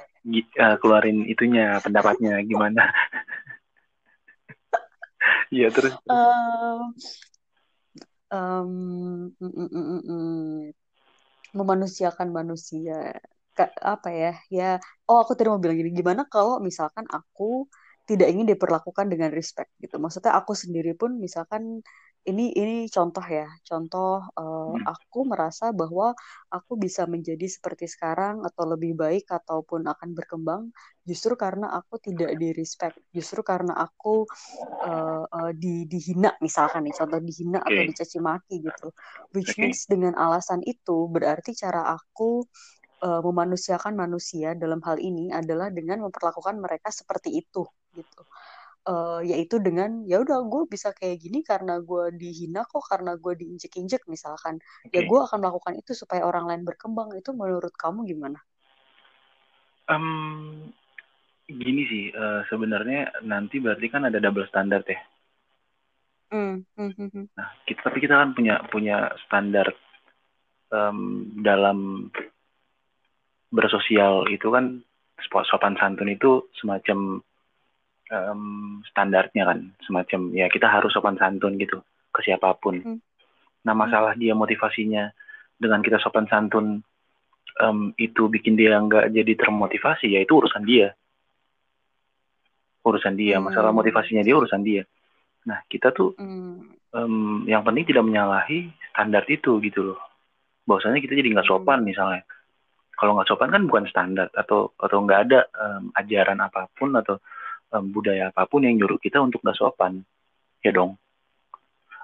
uh, 0.59 0.76
keluarin 0.78 1.26
itunya 1.26 1.83
pendapatnya 1.83 2.38
gimana 2.47 2.88
Iya 5.49 5.68
terus. 5.73 5.92
Um, 6.09 6.80
um, 8.28 8.71
mm, 9.40 9.52
mm, 9.52 9.68
mm, 9.73 10.00
mm, 10.04 10.59
memanusiakan 11.57 12.28
manusia. 12.33 13.16
Ka, 13.57 13.73
apa 13.80 14.09
ya? 14.12 14.33
Ya, 14.52 14.71
oh 15.09 15.18
aku 15.25 15.35
tadi 15.35 15.50
mau 15.50 15.61
bilang 15.61 15.80
gini, 15.80 15.90
gimana 15.97 16.28
kalau 16.28 16.61
misalkan 16.62 17.09
aku 17.11 17.66
tidak 18.09 18.33
ingin 18.33 18.49
diperlakukan 18.49 19.09
dengan 19.09 19.33
respect 19.33 19.73
gitu. 19.83 20.00
Maksudnya 20.00 20.37
aku 20.37 20.52
sendiri 20.57 20.97
pun 20.97 21.16
misalkan 21.21 21.85
ini 22.28 22.52
ini 22.52 22.85
contoh 22.92 23.25
ya 23.25 23.49
contoh 23.64 24.20
uh, 24.37 24.76
hmm. 24.76 24.85
aku 24.85 25.25
merasa 25.25 25.73
bahwa 25.73 26.12
aku 26.52 26.76
bisa 26.76 27.08
menjadi 27.08 27.49
seperti 27.49 27.88
sekarang 27.88 28.44
atau 28.44 28.68
lebih 28.68 28.92
baik 28.92 29.25
ataupun 29.32 29.88
akan 29.88 30.12
berkembang 30.12 30.62
justru 31.08 31.32
karena 31.40 31.73
aku 31.73 31.97
tidak 31.97 32.37
di 32.37 32.52
respect 32.52 33.00
justru 33.16 33.40
karena 33.40 33.73
aku 33.73 34.28
uh, 34.85 35.25
uh, 35.25 35.52
di 35.56 35.88
dihina 35.88 36.37
misalkan 36.44 36.85
nih 36.85 36.94
contoh 36.94 37.20
dihina 37.25 37.64
okay. 37.64 37.73
atau 37.73 37.82
dicaci 37.88 38.18
maki 38.20 38.56
gitu 38.61 38.88
which 39.32 39.56
okay. 39.56 39.73
means 39.73 39.88
dengan 39.88 40.12
alasan 40.20 40.61
itu 40.68 41.08
berarti 41.08 41.56
cara 41.56 41.97
aku 41.97 42.44
uh, 43.02 43.20
memanusiakan 43.25 43.97
manusia 43.97 44.52
dalam 44.52 44.85
hal 44.85 45.00
ini 45.00 45.32
adalah 45.32 45.73
dengan 45.73 46.04
memperlakukan 46.04 46.61
mereka 46.61 46.92
seperti 46.92 47.40
itu 47.40 47.64
gitu 47.97 48.23
uh, 48.87 49.20
yaitu 49.25 49.58
dengan 49.58 50.04
ya 50.06 50.23
udah 50.23 50.47
gue 50.47 50.62
bisa 50.70 50.94
kayak 50.94 51.18
gini 51.18 51.42
karena 51.42 51.82
gue 51.82 52.14
dihina 52.14 52.62
kok 52.68 52.85
karena 52.87 53.18
gue 53.18 53.35
diinjek-injek 53.35 54.06
misalkan 54.06 54.62
okay. 54.87 55.02
ya 55.02 55.08
gue 55.08 55.18
akan 55.18 55.38
melakukan 55.42 55.75
itu 55.80 55.97
supaya 55.97 56.23
orang 56.23 56.47
lain 56.47 56.62
berkembang 56.62 57.11
itu 57.16 57.35
menurut 57.35 57.75
kamu 57.75 58.06
gimana? 58.06 58.38
Um, 59.88 60.68
gini 61.49 61.82
sih 61.88 62.04
uh, 62.12 62.44
sebenarnya 62.52 63.25
nanti 63.25 63.58
berarti 63.58 63.87
kan 63.88 64.04
ada 64.06 64.20
double 64.20 64.47
standard 64.47 64.85
ya. 64.85 65.00
Mm. 66.28 66.61
Nah 67.32 67.49
kita 67.64 67.88
tapi 67.88 68.04
kita 68.04 68.20
kan 68.20 68.37
punya 68.37 68.61
punya 68.68 69.08
standar 69.25 69.73
um, 70.68 71.25
dalam 71.40 72.12
bersosial 73.49 74.28
itu 74.28 74.52
kan 74.52 74.85
sopan 75.49 75.75
santun 75.80 76.12
itu 76.12 76.47
semacam 76.61 77.25
um, 78.12 78.80
standarnya 78.88 79.42
kan 79.48 79.58
semacam 79.84 80.20
ya 80.32 80.46
kita 80.48 80.66
harus 80.68 80.92
sopan 80.92 81.16
santun 81.20 81.56
gitu 81.60 81.80
ke 82.12 82.20
siapa 82.24 82.56
pun. 82.56 82.80
Hmm. 82.80 82.98
Nah 83.64 83.74
masalah 83.76 84.16
dia 84.16 84.32
motivasinya 84.32 85.12
dengan 85.58 85.84
kita 85.84 86.00
sopan 86.00 86.26
santun 86.26 86.80
um, 87.60 87.92
itu 88.00 88.28
bikin 88.30 88.56
dia 88.56 88.78
nggak 88.78 89.12
jadi 89.12 89.32
termotivasi 89.36 90.16
ya 90.16 90.20
itu 90.24 90.32
urusan 90.38 90.64
dia. 90.64 90.94
Urusan 92.84 93.14
dia 93.18 93.36
hmm. 93.38 93.52
masalah 93.52 93.70
motivasinya 93.74 94.24
dia 94.24 94.34
urusan 94.36 94.62
dia. 94.64 94.82
Nah 95.44 95.60
kita 95.68 95.92
tuh 95.92 96.16
hmm. 96.16 96.56
um, 96.96 97.44
yang 97.44 97.60
penting 97.62 97.84
tidak 97.88 98.04
menyalahi 98.08 98.72
standar 98.92 99.24
itu 99.28 99.60
gitu 99.60 99.92
loh. 99.92 100.00
Bahwasanya 100.64 101.00
kita 101.00 101.16
jadi 101.16 101.28
nggak 101.36 101.48
sopan 101.48 101.84
hmm. 101.84 101.88
misalnya. 101.88 102.22
Kalau 102.98 103.14
nggak 103.14 103.30
sopan 103.30 103.54
kan 103.54 103.62
bukan 103.70 103.86
standar 103.86 104.26
atau 104.34 104.74
atau 104.74 104.98
nggak 105.06 105.20
ada 105.30 105.46
um, 105.54 105.94
ajaran 105.94 106.42
apa 106.42 106.66
pun 106.74 106.90
atau 106.98 107.22
um, 107.72 107.84
budaya 107.92 108.30
apa 108.32 108.44
pun 108.48 108.64
yang 108.64 108.76
nyuruh 108.78 109.00
kita 109.00 109.20
untuk 109.20 109.44
gak 109.44 109.56
sopan. 109.56 110.04
Ya 110.64 110.75
dong. 110.75 110.96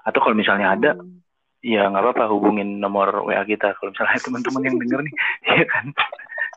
Atau 0.05 0.21
kalau 0.21 0.37
misalnya 0.37 0.73
ada 0.73 0.91
hmm. 0.95 1.21
ya 1.65 1.89
nggak 1.89 2.03
apa-apa 2.03 2.29
hubungin 2.29 2.77
nomor 2.77 3.25
WA 3.25 3.43
kita. 3.43 3.73
Kalau 3.77 3.91
misalnya 3.91 4.21
teman-teman 4.25 4.61
yang 4.63 4.77
denger 4.77 4.99
nih 5.01 5.15
ya 5.61 5.65
kan? 5.67 5.85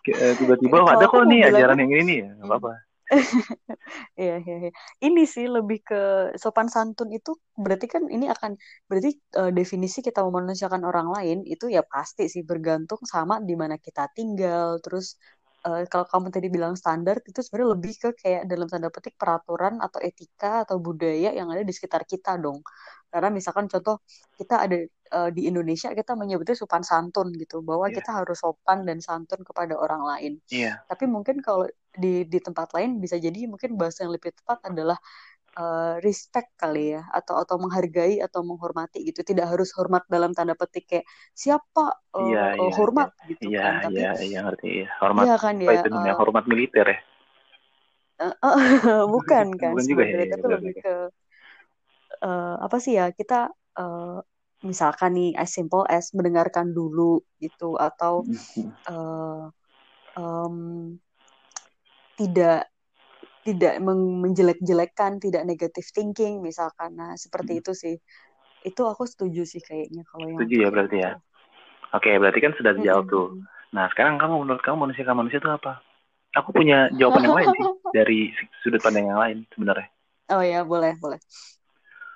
Eh, 0.09 0.35
tiba-tiba 0.41 0.77
oh, 0.81 0.89
ada 0.89 1.05
kok 1.05 1.25
nih 1.29 1.53
ajaran 1.53 1.85
yang 1.85 1.93
ini 1.93 2.15
ya 2.25 2.31
nggak 2.41 2.49
apa-apa. 2.49 2.73
Iya, 4.21 4.37
iya, 4.45 4.57
iya. 4.69 4.71
Ini 5.01 5.23
sih 5.25 5.47
lebih 5.49 5.81
ke 5.81 6.01
sopan 6.37 6.69
santun 6.69 7.09
itu 7.09 7.33
berarti 7.57 7.87
kan 7.89 8.05
ini 8.13 8.29
akan 8.29 8.53
berarti 8.85 9.11
uh, 9.41 9.51
definisi 9.55 10.05
kita 10.05 10.21
memanusiakan 10.27 10.83
orang 10.85 11.09
lain 11.17 11.39
itu 11.49 11.73
ya 11.73 11.83
pasti 11.87 12.29
sih 12.29 12.45
bergantung 12.45 13.01
sama 13.09 13.41
di 13.41 13.55
mana 13.57 13.81
kita 13.81 14.13
tinggal, 14.13 14.77
terus 14.85 15.17
uh, 15.69 15.85
kalau 15.93 16.07
kamu 16.09 16.27
tadi 16.33 16.49
bilang 16.49 16.75
standar 16.75 17.21
itu 17.21 17.45
sebenarnya 17.45 17.71
lebih 17.77 17.95
ke 18.01 18.09
kayak 18.17 18.43
dalam 18.49 18.67
tanda 18.73 18.89
petik 18.89 19.15
peraturan 19.21 19.77
atau 19.85 20.01
etika 20.01 20.65
atau 20.65 20.81
budaya 20.81 21.37
yang 21.37 21.53
ada 21.53 21.61
di 21.61 21.73
sekitar 21.77 22.09
kita 22.09 22.41
dong. 22.41 22.65
Karena 23.09 23.29
misalkan 23.33 23.69
contoh 23.69 24.01
kita 24.37 24.65
ada 24.65 24.77
uh, 25.13 25.31
di 25.33 25.49
Indonesia 25.49 25.93
kita 25.93 26.13
menyebutnya 26.17 26.57
sopan 26.57 26.85
santun 26.85 27.33
gitu 27.37 27.61
bahwa 27.65 27.89
yeah. 27.89 27.97
kita 28.01 28.11
harus 28.13 28.41
sopan 28.41 28.89
dan 28.89 29.01
santun 29.05 29.45
kepada 29.45 29.77
orang 29.77 30.03
lain. 30.05 30.33
Yeah. 30.49 30.81
Tapi 30.89 31.05
mungkin 31.09 31.45
kalau 31.45 31.69
di 31.93 32.25
di 32.29 32.39
tempat 32.41 32.73
lain 32.77 33.01
bisa 33.03 33.17
jadi 33.21 33.49
mungkin 33.49 33.75
bahasa 33.77 34.07
yang 34.07 34.13
lebih 34.15 34.33
tepat 34.37 34.61
adalah 34.71 34.97
uh, 35.59 35.99
respect 36.07 36.55
kali 36.55 36.95
ya 36.95 37.03
atau 37.11 37.43
atau 37.43 37.59
menghargai 37.59 38.23
atau 38.23 38.47
menghormati 38.47 39.03
gitu. 39.03 39.27
Tidak 39.27 39.45
harus 39.45 39.75
hormat 39.75 40.07
dalam 40.07 40.31
tanda 40.31 40.55
petik 40.55 40.87
kayak 40.87 41.07
siapa 41.35 41.99
uh, 42.15 42.31
ya, 42.31 42.55
uh, 42.55 42.71
hormat? 42.79 43.11
ya. 43.11 43.27
gitu 43.35 43.43
ya, 43.51 43.61
kan. 43.61 43.75
Tapi 43.91 43.99
iya 43.99 44.11
iya 44.23 44.39
ngerti. 44.47 44.69
Ya 44.87 44.89
hormat 45.03 45.25
ya 45.27 45.37
kan 45.37 45.55
ya 45.59 45.71
itu 45.83 45.89
uh, 45.91 46.17
hormat 46.17 46.45
militer 46.47 46.87
ya? 46.87 46.99
Uh, 48.19 48.35
uh, 48.49 49.05
bukan 49.11 49.47
kan 49.61 49.75
bukan 49.75 49.87
juga 49.87 50.05
ya, 50.07 50.27
tapi 50.31 50.47
ya, 50.47 50.51
lebih 50.55 50.75
ke 50.79 50.95
uh, 52.23 52.57
apa 52.63 52.77
sih 52.83 52.99
ya 52.99 53.11
kita 53.15 53.51
uh, 53.79 54.19
misalkan 54.67 55.15
nih 55.15 55.31
as 55.39 55.55
simple 55.55 55.87
as 55.87 56.11
mendengarkan 56.11 56.75
dulu 56.75 57.23
gitu 57.39 57.79
atau 57.79 58.27
uh, 58.91 59.47
um, 60.19 60.57
tidak 62.19 62.67
tidak 63.49 63.81
menjelek-jelekan, 63.81 65.17
tidak 65.25 65.43
negatif 65.49 65.89
thinking 65.97 66.45
misalkan. 66.45 66.93
Nah, 66.93 67.17
seperti 67.17 67.57
hmm. 67.57 67.61
itu 67.65 67.73
sih. 67.73 67.97
Itu 68.61 68.85
aku 68.85 69.09
setuju 69.09 69.49
sih 69.49 69.65
kayaknya 69.65 70.05
kalau 70.05 70.29
yang 70.29 70.37
Setuju 70.37 70.57
ya 70.61 70.69
berarti 70.69 70.97
ya. 71.01 71.13
Oke, 71.97 72.13
berarti 72.21 72.41
kan 72.45 72.53
sudah 72.61 72.77
dijawab 72.77 73.09
hmm. 73.09 73.13
tuh. 73.17 73.27
Nah, 73.73 73.89
sekarang 73.97 74.21
kamu 74.21 74.45
menurut 74.45 74.61
kamu 74.61 74.77
manusia 74.85 75.09
ke 75.09 75.13
manusia 75.17 75.41
itu 75.41 75.49
apa? 75.49 75.81
Aku 76.37 76.53
punya 76.53 76.93
jawaban 76.93 77.25
yang 77.25 77.37
lain 77.41 77.49
sih 77.57 77.65
dari 77.97 78.19
sudut 78.61 78.85
pandang 78.85 79.09
yang 79.09 79.21
lain 79.21 79.39
sebenarnya. 79.57 79.89
Oh 80.29 80.45
ya, 80.45 80.61
boleh, 80.61 81.01
boleh. 81.01 81.17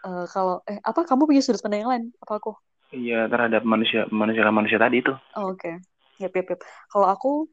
Uh, 0.05 0.29
kalau 0.29 0.61
eh 0.69 0.77
apa 0.85 1.09
kamu 1.09 1.25
punya 1.25 1.41
sudut 1.41 1.65
pandang 1.65 1.89
yang 1.89 1.93
lain? 1.97 2.05
Apa 2.21 2.37
aku? 2.37 2.53
Iya, 2.93 3.25
terhadap 3.33 3.65
manusia 3.65 4.05
manusia 4.13 4.45
ke 4.45 4.53
manusia 4.53 4.77
tadi 4.77 5.01
itu. 5.01 5.17
Oh, 5.33 5.57
Oke. 5.57 5.65
Okay. 5.65 5.75
Yap, 6.21 6.37
yap, 6.37 6.47
yap. 6.53 6.61
Kalau 6.93 7.09
aku 7.09 7.49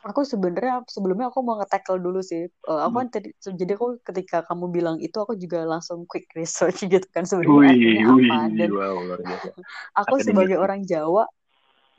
aku 0.00 0.20
sebenarnya 0.24 0.84
sebelumnya 0.88 1.28
aku 1.28 1.40
mau 1.44 1.60
nge-tackle 1.60 2.00
dulu 2.00 2.20
sih. 2.24 2.48
Uh, 2.64 2.80
aku 2.88 2.94
kan 3.04 3.08
tadi 3.12 3.28
jadi 3.36 3.72
aku 3.76 4.00
ketika 4.00 4.44
kamu 4.48 4.72
bilang 4.72 4.96
itu 5.00 5.16
aku 5.20 5.36
juga 5.36 5.64
langsung 5.68 6.08
quick 6.08 6.28
research 6.36 6.80
gitu 6.92 7.06
kan 7.12 7.28
sebenarnya 7.28 7.76
apa 8.04 8.36
dan 8.56 8.70
wow, 8.72 8.96
aku 10.00 10.14
sebagai 10.22 10.56
orang 10.56 10.82
Jawa 10.88 11.28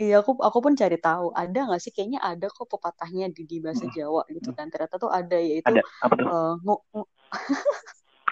Iya, 0.01 0.25
aku 0.25 0.33
aku 0.41 0.57
pun 0.65 0.73
cari 0.73 0.97
tahu. 0.97 1.29
Ada 1.29 1.69
nggak 1.69 1.77
sih? 1.77 1.93
Kayaknya 1.93 2.19
ada 2.25 2.49
kok 2.49 2.65
pepatahnya 2.65 3.29
di, 3.29 3.45
di 3.45 3.61
bahasa 3.61 3.85
Jawa 3.85 4.25
gitu 4.33 4.49
kan. 4.57 4.65
Ternyata 4.73 4.97
tuh 4.97 5.13
ada 5.13 5.37
yaitu 5.37 5.69
Ada 5.69 5.81
apa 6.01 6.13
tuh? 6.17 6.25
uh, 6.25 6.53
ngu- 6.65 6.81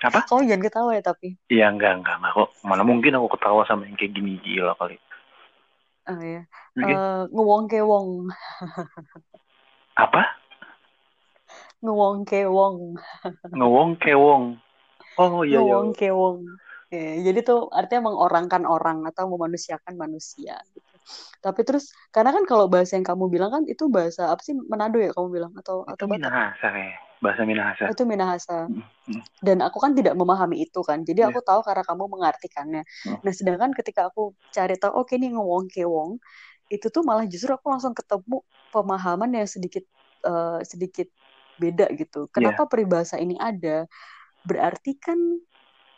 Apa? 0.01 0.20
Kamu 0.34 0.50
jangan 0.50 0.63
ketawa 0.65 0.91
ya 0.98 1.03
tapi. 1.06 1.38
Iya 1.53 1.70
enggak 1.70 2.01
enggak 2.01 2.15
enggak 2.18 2.34
kok. 2.34 2.50
Mana 2.65 2.82
mungkin 2.82 3.13
aku 3.22 3.27
ketawa 3.38 3.62
sama 3.70 3.86
yang 3.86 3.94
kayak 4.01 4.18
gini 4.18 4.41
gila 4.41 4.74
kali. 4.82 4.98
Oh 6.08 6.22
ya. 6.24 6.48
Oke. 6.79 6.94
Uh, 6.94 7.24
ngewong 7.34 7.65
kewong. 7.68 8.10
Apa? 10.00 10.22
Ngewong 11.84 12.24
kewong. 12.24 12.96
Ngewong 13.51 13.91
kewong. 14.00 14.44
Oh 15.20 15.44
iya 15.44 15.60
iya. 15.60 15.60
Ngewong 15.60 15.91
kewong. 15.96 16.38
Ya, 16.89 17.22
jadi 17.22 17.46
tuh 17.46 17.70
artinya 17.70 18.10
mengorangkan 18.10 18.65
orang 18.65 19.06
atau 19.06 19.29
memanusiakan 19.29 19.94
manusia 19.94 20.58
gitu. 20.74 20.96
Tapi 21.39 21.62
terus 21.63 21.92
karena 22.12 22.36
kan 22.36 22.44
kalau 22.44 22.68
bahasa 22.68 23.00
yang 23.00 23.08
kamu 23.08 23.32
bilang 23.32 23.51
kan 23.54 23.63
itu 23.66 23.88
bahasa 23.88 24.32
apa 24.32 24.42
sih 24.44 24.56
Manado 24.68 25.00
ya 25.00 25.16
kamu 25.16 25.28
bilang 25.32 25.51
atau 25.56 25.88
Itu 25.88 25.94
atau? 25.96 26.06
Minahasa 26.12 26.68
kayak 26.70 26.96
bahasa 27.20 27.42
Minahasa. 27.44 27.84
Itu 27.92 28.04
Minahasa. 28.08 28.58
Mm, 28.72 28.84
mm. 28.84 29.22
Dan 29.44 29.58
aku 29.60 29.78
kan 29.84 29.92
tidak 29.96 30.16
memahami 30.16 30.63
itu 30.63 30.80
kan. 30.84 31.04
Jadi 31.04 31.24
Iya. 31.24 31.32
aku 31.32 31.39
tahu 31.44 31.60
karena 31.63 31.84
kamu 31.84 32.04
mengartikannya. 32.08 32.84
Hmm. 33.08 33.20
Nah, 33.24 33.34
sedangkan 33.36 33.72
ketika 33.75 34.08
aku 34.08 34.32
cari 34.56 34.80
tahu 34.80 35.04
oke 35.04 35.13
nih 35.16 35.36
ngewong 35.36 35.68
kewong 35.68 36.20
itu 36.72 36.88
tuh 36.88 37.01
malah 37.04 37.25
justru 37.28 37.51
aku 37.51 37.68
langsung 37.68 37.92
ketemu 37.98 38.46
pemahaman 38.72 39.32
yang 39.44 39.48
sedikit 39.50 39.84
eh, 40.24 40.60
sedikit 40.63 41.08
beda 41.60 41.92
gitu. 42.00 42.28
Iya. 42.28 42.32
Kenapa 42.32 42.72
peribahasa 42.72 43.20
ini 43.20 43.36
ada? 43.36 43.84
Berarti 44.48 44.96
kan 44.96 45.20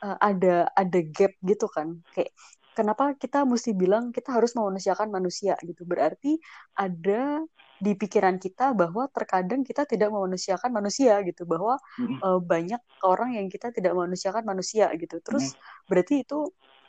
eh, 0.01 0.17
ada 0.17 0.73
ada 0.73 0.99
gap 1.05 1.33
gitu 1.45 1.69
kan. 1.69 2.01
Kayak 2.17 2.33
kenapa 2.71 3.15
kita 3.19 3.43
mesti 3.43 3.75
bilang 3.75 4.15
kita 4.15 4.31
harus 4.35 4.55
memanusiakan 4.55 5.11
manusia 5.11 5.59
gitu. 5.63 5.83
Berarti 5.83 6.39
ada 6.75 7.43
di 7.81 7.97
pikiran 7.97 8.37
kita 8.37 8.77
bahwa 8.77 9.09
terkadang 9.09 9.65
kita 9.65 9.89
tidak 9.89 10.13
memanusiakan 10.13 10.69
manusia 10.69 11.17
gitu 11.25 11.49
bahwa 11.49 11.81
Mm, 11.97 12.21
uh, 12.21 12.39
banyak 12.39 12.81
orang 13.01 13.35
yang 13.41 13.47
kita 13.49 13.73
tidak 13.73 13.97
memanusiakan 13.97 14.45
manusia 14.45 14.87
gitu. 14.95 15.17
Terus 15.19 15.57
berarti 15.89 16.21
itu 16.23 16.47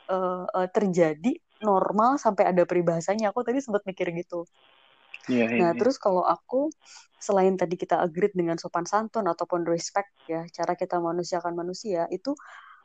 uh, 0.09 0.45
uh, 0.45 0.67
terjadi 0.69 1.33
normal 1.65 2.21
sampai 2.21 2.51
ada 2.51 2.63
peribahasanya. 2.63 3.33
Aku 3.33 3.41
tadi 3.41 3.59
sempat 3.59 3.83
mikir 3.89 4.13
gitu. 4.13 4.45
Iya 5.31 5.47
iya. 5.55 5.59
Nah, 5.59 5.71
iya. 5.71 5.79
terus 5.79 5.95
kalau 5.95 6.27
aku 6.27 6.67
selain 7.15 7.55
tadi 7.55 7.79
kita 7.79 8.03
agree 8.03 8.35
dengan 8.35 8.59
sopan 8.59 8.83
santun 8.83 9.23
ataupun 9.23 9.63
respect 9.63 10.11
ya, 10.27 10.43
cara 10.51 10.75
kita 10.75 10.99
memanusiakan 10.99 11.55
manusia 11.55 12.03
itu 12.11 12.35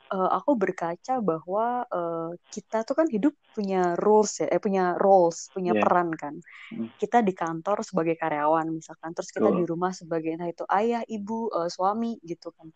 uh, 0.09 0.29
aku 0.35 0.57
berkaca 0.57 1.21
bahwa 1.21 1.85
uh, 1.89 2.33
kita 2.49 2.81
tuh 2.83 2.97
kan 2.97 3.07
hidup 3.09 3.33
punya 3.53 3.93
rules 3.97 4.41
ya, 4.41 4.47
eh 4.49 4.61
punya 4.61 4.97
roles, 4.97 5.49
punya 5.53 5.73
Iya. 5.77 5.81
peran 5.85 6.09
kan. 6.13 6.35
Hmm. 6.73 6.89
Kita 6.97 7.21
di 7.21 7.33
kantor 7.33 7.85
sebagai 7.85 8.17
karyawan 8.17 8.67
misalkan, 8.73 9.13
terus 9.13 9.29
kita 9.29 9.47
Betul. 9.49 9.59
di 9.61 9.63
rumah 9.69 9.91
sebagai 9.93 10.29
entah 10.33 10.49
itu 10.49 10.65
ayah, 10.69 11.01
ibu, 11.05 11.49
uh, 11.53 11.69
suami 11.69 12.17
gitu 12.25 12.49
kan. 12.53 12.69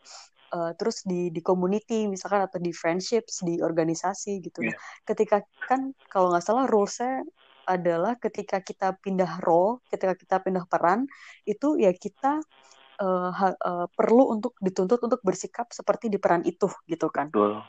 Uh, 0.53 0.71
terus 0.77 1.01
di 1.01 1.33
di 1.33 1.41
community 1.41 2.05
misalkan 2.05 2.45
atau 2.45 2.61
di 2.61 2.69
friendships, 2.69 3.41
di 3.41 3.57
organisasi 3.57 4.37
gitu. 4.45 4.61
Iya. 4.61 4.69
Nah, 4.69 4.77
ketika 5.09 5.37
kan 5.65 5.97
kalau 6.13 6.29
nggak 6.29 6.45
salah 6.45 6.69
rulesnya 6.69 7.25
adalah 7.63 8.19
ketika 8.19 8.59
kita 8.59 8.93
pindah 8.99 9.39
role, 9.41 9.79
ketika 9.87 10.13
kita 10.13 10.35
pindah 10.43 10.67
peran, 10.67 11.07
itu 11.47 11.79
ya 11.79 11.95
kita 11.95 12.43
uh, 13.01 13.31
uh, 13.31 13.87
perlu 13.89 14.35
untuk 14.35 14.53
dituntut 14.61 14.99
untuk 15.01 15.21
bersikap 15.23 15.71
seperti 15.73 16.11
di 16.11 16.21
peran 16.21 16.45
itu 16.45 16.69
gitu 16.85 17.07
kan. 17.09 17.31
Betul. 17.31 17.63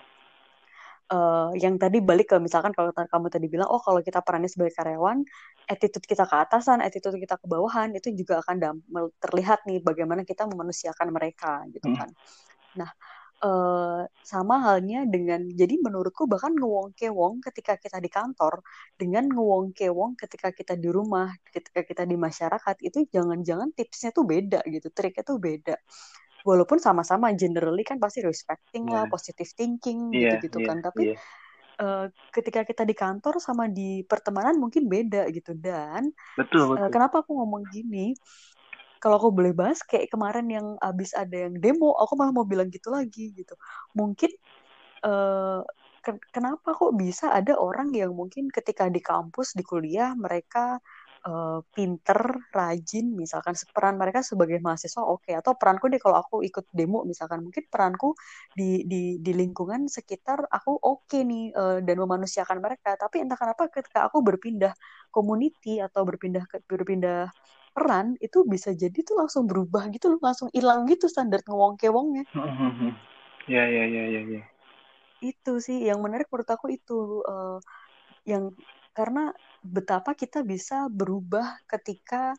Eh, 1.04 1.50
yang 1.61 1.76
tadi 1.76 2.00
balik 2.00 2.33
ke 2.33 2.37
misalkan 2.40 2.73
kalau 2.73 2.88
kamu 2.88 3.28
tadi 3.28 3.45
bilang 3.52 3.69
oh 3.69 3.76
kalau 3.76 4.00
kita 4.00 4.25
perannya 4.25 4.49
sebagai 4.49 4.73
karyawan 4.73 5.21
attitude 5.69 6.09
kita 6.09 6.25
ke 6.25 6.33
atasan 6.33 6.81
attitude 6.81 7.21
kita 7.21 7.37
ke 7.37 7.45
bawahan 7.45 7.93
itu 7.93 8.09
juga 8.16 8.40
akan 8.40 8.81
terlihat 9.21 9.69
nih 9.69 9.85
bagaimana 9.85 10.25
kita 10.25 10.49
memanusiakan 10.49 11.12
mereka 11.12 11.69
gitu 11.76 11.93
Hmm. 11.93 11.99
kan 12.00 12.11
nah 12.73 12.90
eh, 13.43 14.03
sama 14.23 14.55
halnya 14.64 15.05
dengan 15.09 15.43
jadi 15.50 15.75
menurutku 15.83 16.25
bahkan 16.31 16.55
ngewong 16.55 16.95
kewong 16.95 17.43
ketika 17.43 17.75
kita 17.81 17.99
di 17.99 18.11
kantor 18.12 18.62
dengan 19.00 19.26
ngewong 19.31 19.75
kewong 19.75 20.14
ketika 20.14 20.55
kita 20.55 20.75
di 20.79 20.88
rumah 20.93 21.29
ketika 21.50 21.83
kita 21.83 22.03
di 22.07 22.17
masyarakat 22.17 22.76
itu 22.87 22.99
jangan-jangan 23.11 23.75
tipsnya 23.75 24.11
tuh 24.14 24.25
beda 24.29 24.61
gitu 24.70 24.88
triknya 24.94 25.23
tuh 25.27 25.38
beda 25.42 25.77
walaupun 26.44 26.79
sama-sama 26.81 27.33
generally 27.33 27.83
kan 27.88 27.97
pasti 28.01 28.20
respecting 28.20 28.85
lah 28.88 29.09
Iya. 29.09 29.12
positive 29.12 29.51
thinking 29.57 30.12
Iya 30.12 30.37
gitu-gitu 30.38 30.59
iya. 30.61 30.66
kan 30.68 30.79
tapi 30.85 31.03
iya. 31.12 31.18
eh, 31.81 32.07
ketika 32.33 32.61
kita 32.68 32.83
di 32.87 32.94
kantor 32.97 33.40
sama 33.40 33.64
di 33.68 34.05
pertemanan 34.05 34.57
mungkin 34.61 34.87
beda 34.87 35.27
gitu 35.33 35.57
dan 35.57 36.12
Betul 36.37 36.77
eh, 36.79 36.87
betul. 36.87 36.90
kenapa 36.92 37.25
aku 37.25 37.33
ngomong 37.35 37.64
gini 37.73 38.12
kalau 39.05 39.17
aku 39.21 39.31
boleh 39.37 39.53
bahas 39.61 39.85
kayak 39.85 40.09
kemarin 40.12 40.49
yang 40.57 40.67
abis 40.81 41.12
ada 41.12 41.37
yang 41.49 41.55
demo 41.61 41.93
aku 42.03 42.17
malah 42.17 42.33
mau 42.33 42.49
bilang 42.49 42.73
gitu 42.73 42.88
lagi 42.88 43.37
gitu. 43.37 43.55
Mungkin 43.99 44.31
ken- 46.05 46.25
kenapa 46.35 46.77
kok 46.77 46.93
bisa 46.97 47.33
ada 47.33 47.57
orang 47.59 47.90
yang 47.97 48.12
mungkin 48.14 48.53
ketika 48.53 48.88
di 48.93 49.01
kampus 49.01 49.57
di 49.59 49.64
kuliah 49.64 50.12
mereka 50.17 50.79
eh, 51.25 51.59
pinter 51.77 52.21
rajin 52.53 53.17
misalkan 53.17 53.57
peran 53.75 53.97
mereka 53.97 54.21
sebagai 54.21 54.59
mahasiswa 54.61 55.03
oke. 55.03 55.31
Atau 55.33 55.57
peranku 55.61 55.88
deh 55.93 56.01
kalau 56.05 56.21
aku 56.23 56.45
ikut 56.45 56.67
demo 56.77 57.03
misalkan 57.09 57.40
mungkin 57.45 57.64
peranku 57.73 58.12
di 58.59 58.85
di 58.85 59.19
di 59.25 59.33
lingkungan 59.33 59.88
sekitar 59.88 60.45
aku 60.53 60.73
oke 60.93 61.19
nih 61.25 61.45
eh, 61.57 61.79
dan 61.87 61.97
memanusiakan 62.05 62.59
mereka. 62.64 62.97
Tapi 63.01 63.25
entah 63.25 63.38
kenapa 63.40 63.62
ketika 63.73 64.07
aku 64.09 64.21
berpindah 64.21 64.73
community 65.14 65.81
atau 65.81 66.05
berpindah 66.09 66.45
berpindah 66.69 67.33
peran 67.75 68.07
itu 68.27 68.39
bisa 68.55 68.71
jadi 68.83 68.99
tuh 69.09 69.15
langsung 69.21 69.45
berubah 69.51 69.91
gitu 69.95 70.07
loh 70.17 70.21
langsung 70.27 70.49
hilang 70.57 70.87
gitu 70.91 71.07
standar 71.13 71.41
ngewong 71.47 71.75
kewongnya 71.83 72.25
Hmm, 72.35 72.93
Iya 73.51 73.63
iya 73.69 73.85
iya 73.93 74.03
iya. 74.09 74.21
iya. 74.31 74.43
itu 75.25 75.53
sih 75.67 75.79
yang 75.89 75.99
menarik 76.05 76.27
menurut 76.31 76.51
aku 76.55 76.67
itu 76.77 77.23
eh, 77.31 77.57
yang 78.33 78.45
karena 78.99 79.33
betapa 79.65 80.13
kita 80.17 80.41
bisa 80.47 80.89
berubah 80.93 81.47
ketika 81.73 82.37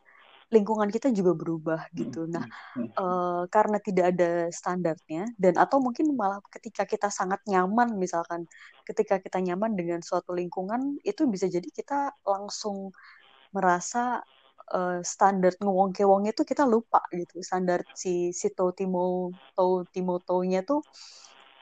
lingkungan 0.54 0.90
kita 0.94 1.10
juga 1.14 1.34
berubah 1.38 1.82
gitu. 1.98 2.28
Nah, 2.30 2.46
Hmm, 2.76 2.90
eh, 3.00 3.44
karena 3.56 3.78
tidak 3.84 4.06
ada 4.16 4.32
standarnya 4.54 5.24
dan 5.42 5.56
atau 5.64 5.78
mungkin 5.84 6.14
malah 6.16 6.40
ketika 6.54 6.84
kita 6.90 7.10
sangat 7.14 7.42
nyaman 7.50 7.98
misalkan 8.00 8.46
ketika 8.88 9.20
kita 9.24 9.40
nyaman 9.44 9.74
dengan 9.80 10.02
suatu 10.06 10.32
lingkungan 10.38 11.00
itu 11.06 11.26
bisa 11.30 11.48
jadi 11.52 11.70
kita 11.70 12.16
langsung 12.26 12.94
merasa 13.56 14.22
eh, 14.74 15.00
standar 15.06 15.54
ngewong 15.62 15.92
kewongnya 15.94 16.32
tuh 16.34 16.48
kita 16.48 16.64
lupa 16.66 17.04
gitu 17.14 17.42
standar 17.46 17.86
si 17.94 18.34
si 18.34 18.50
Timo 18.54 19.32
to 19.54 19.86
Timotonya 19.94 20.66
tuh 20.66 20.82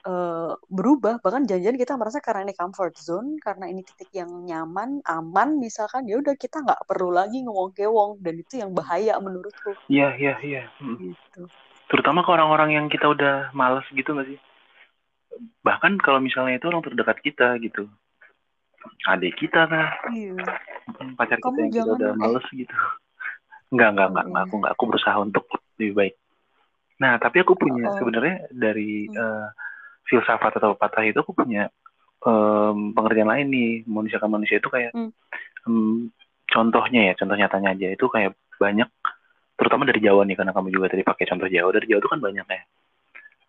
eh, 0.07 0.51
berubah 0.71 1.19
bahkan 1.19 1.43
jangan-jangan 1.43 1.79
kita 1.79 1.93
merasa 1.99 2.19
karena 2.23 2.47
ini 2.47 2.53
comfort 2.55 2.95
zone 2.99 3.39
karena 3.39 3.67
ini 3.67 3.81
titik 3.83 4.11
yang 4.15 4.31
nyaman 4.43 5.03
aman 5.03 5.59
misalkan 5.59 6.07
ya 6.07 6.19
udah 6.19 6.35
kita 6.39 6.63
nggak 6.63 6.87
perlu 6.87 7.11
lagi 7.11 7.43
ngewong 7.43 7.71
kewong 7.75 8.19
dan 8.23 8.39
itu 8.39 8.59
yang 8.61 8.71
bahaya 8.71 9.19
menurutku 9.19 9.75
Iya 9.91 10.15
iya 10.15 10.35
iya. 10.43 10.63
Hmm. 10.79 10.95
gitu 10.99 11.47
Terutama 11.93 12.25
ke 12.25 12.29
orang-orang 12.33 12.73
yang 12.73 12.85
kita 12.89 13.05
udah 13.05 13.53
males 13.53 13.85
gitu 13.93 14.17
nggak 14.17 14.25
sih? 14.33 14.39
Bahkan 15.61 16.01
kalau 16.01 16.17
misalnya 16.17 16.57
itu 16.57 16.65
orang 16.65 16.81
terdekat 16.81 17.21
kita 17.21 17.53
gitu. 17.61 17.85
Adik 19.05 19.35
kita 19.37 19.67
kah? 19.67 19.89
iya 20.11 20.31
pacar 21.15 21.37
kita 21.39 21.47
Kamu 21.47 21.57
yang 21.59 21.71
kita 21.71 21.79
jangan- 21.83 21.95
udah 21.99 22.11
males 22.15 22.45
gitu. 22.49 22.75
Enggak, 23.69 23.89
enggak, 23.91 24.07
enggak, 24.09 24.25
enggak, 24.25 24.43
Iya. 24.43 24.47
aku 24.47 24.55
enggak, 24.59 24.73
aku 24.73 24.83
berusaha 24.85 25.17
untuk 25.17 25.43
lebih 25.75 25.93
baik. 25.93 26.15
Nah, 26.93 27.13
tapi 27.17 27.37
aku 27.41 27.53
punya 27.53 27.85
Oh. 27.89 27.95
sebenarnya 27.97 28.35
dari 28.49 29.09
Hmm. 29.09 29.17
eh, 29.17 29.47
filsafat 30.05 30.53
atau 30.57 30.75
patah 30.75 31.03
itu 31.03 31.17
aku 31.17 31.33
punya 31.33 31.67
em, 32.23 32.95
pengertian 32.95 33.27
lain 33.27 33.47
nih. 33.51 33.71
Manusia 33.83 34.15
manusia 34.23 34.55
itu 34.55 34.71
kayak 34.71 34.95
Hmm. 34.95 35.11
em, 35.67 36.07
contohnya 36.47 37.11
ya, 37.11 37.13
contoh 37.19 37.35
nyatanya 37.35 37.75
aja 37.75 37.87
itu 37.91 38.05
kayak 38.07 38.31
banyak 38.55 38.87
terutama 39.53 39.83
dari 39.83 39.99
Jawa 39.99 40.23
nih 40.23 40.39
karena 40.39 40.55
kamu 40.55 40.71
juga 40.71 40.87
tadi 40.87 41.03
pakai 41.03 41.27
contoh 41.27 41.51
Jawa. 41.51 41.75
Dari 41.75 41.83
Jawa 41.83 41.99
itu 41.99 42.07
kan 42.07 42.21
banyak 42.23 42.45
ya. 42.47 42.63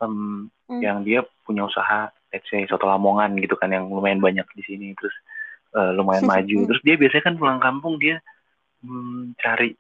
Em, 0.03 0.51
Hmm. 0.67 0.81
yang 0.83 1.07
dia 1.07 1.23
punya 1.47 1.63
usaha 1.65 2.11
say 2.51 2.67
soto 2.67 2.89
lamongan 2.89 3.39
gitu 3.39 3.55
kan 3.55 3.71
yang 3.71 3.87
lumayan 3.87 4.19
banyak 4.19 4.47
di 4.57 4.63
sini 4.67 4.89
terus 4.99 5.15
eh, 5.77 5.91
lumayan 5.95 6.27
maju 6.27 6.57
Hmm. 6.65 6.67
terus 6.71 6.83
dia 6.83 6.97
biasanya 6.99 7.25
kan 7.31 7.35
pulang 7.39 7.61
kampung 7.63 8.01
dia 8.03 8.19
hmm, 8.83 9.39
cari 9.39 9.71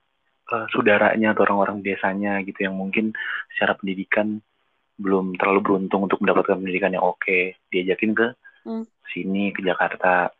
eh, 0.53 0.67
saudaranya 0.71 1.35
atau 1.35 1.43
orang-orang 1.49 1.83
desanya 1.83 2.38
gitu 2.47 2.67
yang 2.69 2.77
mungkin 2.79 3.11
secara 3.55 3.75
pendidikan 3.75 4.38
belum 4.95 5.35
terlalu 5.35 5.61
beruntung 5.67 6.07
untuk 6.07 6.23
mendapatkan 6.23 6.55
pendidikan 6.55 6.95
yang 6.95 7.03
oke 7.03 7.59
diajakin 7.73 8.14
ke 8.14 8.27
Hmm. 8.64 8.87
sini 9.12 9.53
ke 9.53 9.61
Jakarta 9.61 10.31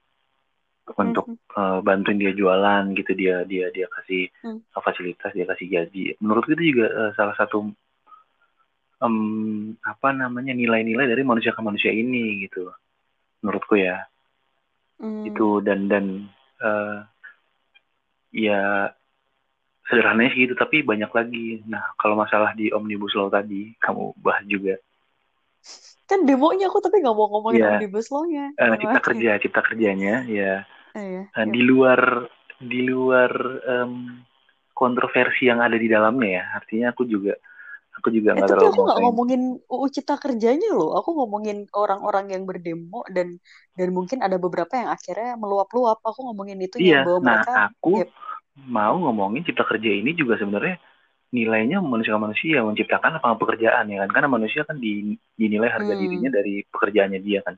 untuk 1.00 1.27
Hmm. 1.29 1.38
eh, 1.59 1.79
bantuin 1.81 2.20
dia 2.20 2.33
jualan 2.37 2.85
gitu 2.92 3.12
dia 3.16 3.42
dia 3.48 3.72
dia 3.72 3.88
kasih 3.88 4.29
Hmm. 4.44 4.61
fasilitas 4.74 5.33
dia 5.33 5.48
kasih 5.48 5.66
gaji 5.70 6.18
menurut 6.20 6.44
itu 6.50 6.74
juga 6.74 6.87
eh, 6.92 7.11
salah 7.16 7.35
satu 7.38 7.72
em, 9.02 9.16
apa 9.83 10.09
namanya 10.14 10.52
nilai-nilai 10.54 11.07
dari 11.11 11.22
manusia 11.26 11.50
ke 11.50 11.61
manusia 11.64 11.90
ini 11.90 12.46
gitu. 12.46 12.70
Menurutku 13.42 13.76
ya. 13.78 14.04
Hmm. 14.94 15.26
itu 15.26 15.59
dan 15.59 15.90
dan 15.90 16.30
eh, 16.62 16.98
ya 18.30 18.88
sederhananya 19.85 20.30
sih 20.33 20.46
gitu 20.46 20.54
tapi 20.54 20.87
banyak 20.87 21.11
lagi. 21.11 21.66
Nah 21.66 21.92
kalau 21.98 22.14
masalah 22.14 22.54
di 22.54 22.70
omnibus 22.70 23.12
law 23.18 23.26
tadi 23.26 23.74
kamu 23.83 24.14
bahas 24.22 24.46
juga. 24.46 24.78
Kan 26.07 26.28
demonya 26.30 26.70
aku 26.70 26.78
tapi 26.78 27.02
nggak 27.02 27.16
mau 27.16 27.26
ngomongin 27.26 27.59
Iya. 27.64 27.70
omnibus 27.80 28.07
law-nya. 28.14 28.54
Eh, 28.54 28.70
cipta 28.80 29.00
kerja 29.02 29.30
cipta 29.42 29.61
kerjanya 29.66 30.22
ya. 30.30 30.62
Eh, 30.94 31.02
iya, 31.02 31.22
Eh, 31.26 31.42
iya. 31.42 31.44
di 31.50 31.61
luar 31.66 32.30
di 32.62 32.80
luar 32.87 33.30
em, 33.66 34.22
kontroversi 34.72 35.50
yang 35.50 35.59
ada 35.59 35.74
di 35.74 35.90
dalamnya 35.90 36.30
ya. 36.38 36.44
Artinya 36.62 36.94
aku 36.94 37.02
juga 37.02 37.35
aku 37.96 38.09
juga 38.16 38.30
Eh, 38.37 38.42
nggak 38.42 38.50
tapi 38.50 38.62
terlalu 38.62 38.70
aku 38.70 38.80
nggak 38.87 38.98
ngomongin 39.04 39.40
UU 39.72 39.87
Cipta 39.94 40.14
Kerjanya 40.22 40.68
loh. 40.78 40.88
Aku 40.98 41.11
ngomongin 41.18 41.57
orang-orang 41.83 42.24
yang 42.35 42.42
berdemo 42.50 42.98
dan 43.16 43.28
dan 43.78 43.88
mungkin 43.96 44.18
ada 44.26 44.37
beberapa 44.44 44.72
yang 44.80 44.88
akhirnya 44.96 45.28
meluap-luap. 45.42 45.98
Aku 46.09 46.20
ngomongin 46.26 46.59
itu 46.66 46.76
iya 46.83 46.96
bahwa 47.04 47.20
nah 47.24 47.38
mereka 47.38 47.50
aku 47.64 47.88
Yep. 47.98 48.09
mau 48.76 48.94
ngomongin 49.02 49.42
cipta 49.46 49.64
kerja 49.70 49.90
ini 50.00 50.11
juga 50.20 50.35
sebenarnya 50.40 50.76
nilainya 51.37 51.78
manusia 51.92 52.14
manusia 52.26 52.59
menciptakan 52.68 53.11
lapangan 53.20 53.38
pekerjaan 53.42 53.85
ya 53.92 53.96
kan 54.07 54.11
karena 54.14 54.28
manusia 54.37 54.62
kan 54.68 54.76
di- 54.85 55.18
dinilai 55.40 55.70
harga 55.76 55.92
Hmm. 55.92 56.00
dirinya 56.02 56.30
dari 56.38 56.62
pekerjaannya 56.72 57.20
dia 57.28 57.40
kan 57.46 57.54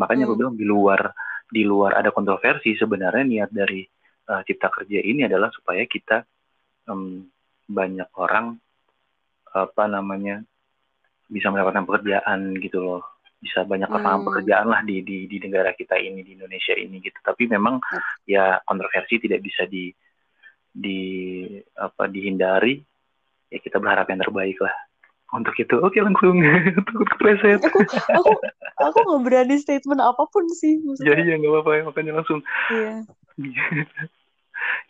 makanya 0.00 0.24
aku 0.28 0.34
Hmm. 0.34 0.40
bilang 0.40 0.54
di 0.60 0.66
luar 0.68 1.00
di 1.56 1.62
luar 1.70 1.92
ada 2.00 2.10
kontroversi 2.16 2.70
sebenarnya 2.82 3.24
niat 3.32 3.50
dari 3.52 3.80
uh, 4.32 4.42
cipta 4.46 4.68
kerja 4.76 4.98
ini 5.02 5.20
adalah 5.28 5.48
supaya 5.54 5.84
kita 5.88 6.22
em, 6.90 7.24
banyak 7.68 8.08
orang 8.16 8.46
apa 9.52 9.84
namanya 9.86 10.42
bisa 11.28 11.52
mendapatkan 11.52 11.84
pekerjaan 11.84 12.56
gitu 12.58 12.80
loh 12.80 13.02
bisa 13.38 13.62
banyak 13.62 13.86
lapangan 13.86 14.18
Hmm. 14.18 14.28
pekerjaan 14.32 14.66
lah 14.66 14.80
di, 14.82 14.98
di 15.06 15.30
di 15.30 15.36
negara 15.38 15.70
kita 15.70 15.94
ini 15.94 16.26
di 16.26 16.34
Indonesia 16.34 16.74
ini 16.74 16.98
gitu 16.98 17.18
tapi 17.22 17.46
memang 17.46 17.78
ya 18.26 18.58
kontroversi 18.66 19.22
tidak 19.22 19.44
bisa 19.44 19.62
di 19.70 19.94
di 20.68 21.00
apa 21.78 22.10
dihindari 22.10 22.82
ya 23.48 23.58
kita 23.62 23.78
berharap 23.78 24.10
yang 24.10 24.20
terbaik 24.20 24.58
lah 24.58 24.74
untuk 25.30 25.54
itu 25.54 25.76
oke 25.78 25.96
langsung 26.00 26.40
takut 26.88 27.08
kepleset 27.14 27.60
aku 27.62 27.78
aku 28.10 28.32
aku 28.80 28.98
nggak 29.06 29.22
berani 29.22 29.56
statement 29.60 30.00
apa 30.02 30.24
pun 30.26 30.44
sih 30.50 30.80
ya 30.80 31.14
maksudnya. 31.14 31.14
iya 31.22 31.34
nggak 31.38 31.52
apa-apa 31.52 31.70
ya 31.76 31.82
makanya 31.86 32.12
langsung 32.18 32.40
Iya. 32.74 32.92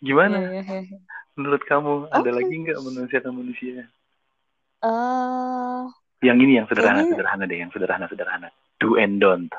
gimana 0.00 0.36
Iya, 0.40 0.62
iya, 0.64 0.76
iya. 0.88 0.98
menurut 1.36 1.62
kamu 1.68 2.08
ada 2.08 2.24
Oke. 2.24 2.36
lagi 2.40 2.54
nggak 2.64 2.78
manusia 2.80 3.18
manusia 3.28 3.84
Eh, 4.78 5.82
yang 6.22 6.38
ini 6.38 6.58
yang 6.62 6.66
sederhana 6.70 7.02
Kayaknya- 7.02 7.12
sederhana 7.14 7.44
deh 7.46 7.58
yang 7.58 7.70
sederhana 7.74 8.06
sederhana. 8.06 8.48
Do 8.78 8.94
and 8.94 9.18
don't 9.18 9.50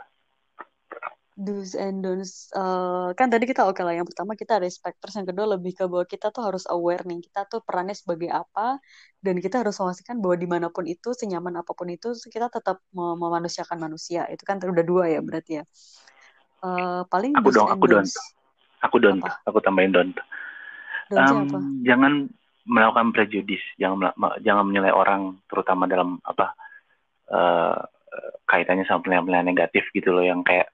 do's 1.39 1.71
and 1.71 2.03
don'ts 2.03 2.51
Eh, 2.51 3.09
kan 3.15 3.31
tadi 3.31 3.47
kita 3.47 3.63
oke 3.63 3.79
lah. 3.79 3.95
Yang 3.95 4.11
pertama 4.11 4.35
kita 4.35 4.59
respect. 4.59 4.99
Terus 4.99 5.15
yang 5.23 5.27
kedua 5.27 5.55
lebih 5.55 5.71
ke 5.71 5.87
bahwa 5.87 6.03
kita 6.03 6.35
tuh 6.35 6.43
harus 6.43 6.67
aware 6.67 7.07
nih 7.07 7.23
kita 7.23 7.47
tuh 7.47 7.63
perannya 7.63 7.95
sebagai 7.95 8.27
apa 8.27 8.75
dan 9.23 9.39
kita 9.39 9.63
harus 9.63 9.79
memastikan 9.79 10.19
bahwa 10.19 10.35
di 10.35 10.47
mana 10.51 10.67
pun 10.67 10.83
itu 10.83 11.15
senyaman 11.15 11.63
apa 11.63 11.71
pun 11.71 11.87
itu 11.87 12.11
kita 12.27 12.51
tetap 12.51 12.83
mem- 12.91 13.15
memanusiakan 13.15 13.79
manusia. 13.79 14.27
Itu 14.27 14.43
kan 14.43 14.59
udah 14.59 14.83
dua 14.83 15.07
ya 15.07 15.23
berarti 15.23 15.51
ya. 15.59 15.65
Eh, 16.59 17.01
paling 17.07 17.31
Aku 17.39 17.55
dong, 17.55 17.71
aku 17.71 17.87
don't. 17.87 18.11
aku 18.83 18.95
don't 18.99 19.23
Apa? 19.23 19.39
aku 19.47 19.59
tambahin 19.63 19.95
don't. 19.95 20.15
Em, 21.07 21.23
apa? 21.23 21.59
jangan 21.87 22.13
melakukan 22.69 23.09
prejudis 23.09 23.61
jangan 23.81 24.13
jangan 24.45 24.69
menilai 24.69 24.93
orang 24.93 25.41
terutama 25.49 25.89
dalam 25.89 26.21
apa 26.21 26.53
eh, 27.33 27.79
kaitannya 28.45 28.85
sama 28.85 29.01
penilaian-penilaian 29.01 29.49
negatif 29.49 29.89
gitu 29.93 30.13
loh 30.13 30.21
yang 30.21 30.45
kayak 30.45 30.69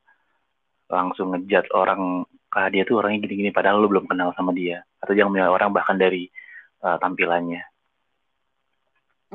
langsung 0.92 1.34
ngejudge 1.34 1.72
orang 1.74 2.28
ah 2.56 2.72
dia 2.72 2.88
tuh 2.88 3.04
orangnya 3.04 3.28
gini-gini 3.28 3.52
padahal 3.52 3.84
lu 3.84 3.92
belum 3.92 4.08
kenal 4.08 4.32
sama 4.32 4.56
dia. 4.56 4.80
Atau 5.04 5.12
jangan 5.12 5.36
menilai 5.36 5.52
orang 5.52 5.76
bahkan 5.76 6.00
dari 6.00 6.32
eh, 6.80 6.98
tampilannya. 7.04 7.62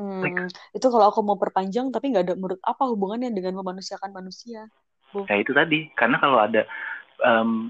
Hmm, 0.01 0.49
itu 0.73 0.87
kalau 0.89 1.13
aku 1.13 1.21
mau 1.21 1.37
perpanjang 1.37 1.93
tapi 1.93 2.09
nggak 2.09 2.25
ada 2.25 2.33
menurut 2.33 2.57
apa 2.65 2.89
hubungannya 2.89 3.29
dengan 3.29 3.61
memanusiakan 3.61 4.09
manusia? 4.09 4.65
Ya 5.29 5.35
itu 5.37 5.53
tadi. 5.53 5.93
Karena 5.93 6.17
kalau 6.17 6.41
ada 6.41 6.65
em, 7.21 7.69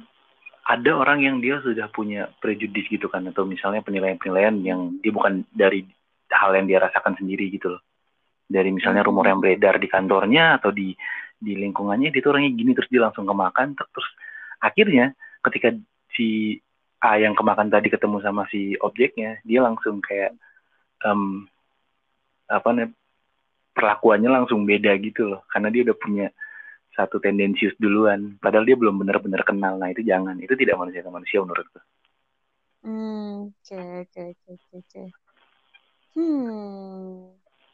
ada 0.71 0.91
orang 0.95 1.19
yang 1.19 1.37
dia 1.43 1.59
sudah 1.59 1.91
punya 1.91 2.31
prejudis 2.39 2.87
gitu 2.87 3.11
kan 3.11 3.27
atau 3.27 3.43
misalnya 3.43 3.83
penilaian-penilaian 3.83 4.55
yang 4.63 4.95
dia 5.03 5.11
bukan 5.11 5.43
dari 5.51 5.83
hal 6.31 6.55
yang 6.55 6.67
dia 6.71 6.79
rasakan 6.79 7.19
sendiri 7.19 7.51
gitu 7.51 7.75
loh. 7.75 7.81
Dari 8.47 8.71
misalnya 8.71 9.03
rumor 9.03 9.27
yang 9.27 9.43
beredar 9.43 9.75
di 9.75 9.91
kantornya 9.91 10.59
atau 10.63 10.71
di 10.71 10.95
di 11.35 11.59
lingkungannya 11.59 12.13
dia 12.13 12.21
tuh 12.23 12.37
orangnya 12.37 12.51
gini 12.55 12.71
terus 12.71 12.87
dia 12.87 13.01
langsung 13.03 13.27
kemakan 13.27 13.73
ter- 13.75 13.89
terus 13.91 14.09
akhirnya 14.61 15.11
ketika 15.43 15.73
si 16.13 16.55
A 17.01 17.17
yang 17.17 17.33
kemakan 17.33 17.67
tadi 17.67 17.89
ketemu 17.89 18.21
sama 18.21 18.45
si 18.47 18.77
objeknya 18.77 19.41
dia 19.41 19.65
langsung 19.65 19.99
kayak 19.99 20.37
em, 21.01 21.49
apa 22.45 22.69
nih 22.77 22.87
perlakuannya 23.73 24.29
langsung 24.29 24.63
beda 24.63 24.93
gitu 25.01 25.35
loh. 25.35 25.41
Karena 25.51 25.67
dia 25.67 25.81
udah 25.83 25.97
punya 25.97 26.27
satu 26.91 27.17
tendensius 27.17 27.71
duluan 27.79 28.35
padahal 28.37 28.67
dia 28.67 28.75
belum 28.75 28.99
benar-benar 28.99 29.41
kenal 29.41 29.75
nah 29.75 29.87
itu 29.87 30.03
jangan 30.03 30.35
itu 30.37 30.51
tidak 30.53 30.75
manusia 30.75 31.01
ke 31.01 31.09
manusia 31.09 31.39
menurutku 31.39 31.79
Hmm, 32.81 33.53
oke 33.53 33.77
oke 34.09 34.21
oke 34.33 34.49
oke 34.57 34.73
oke. 34.81 35.03
Hmm. 36.17 37.29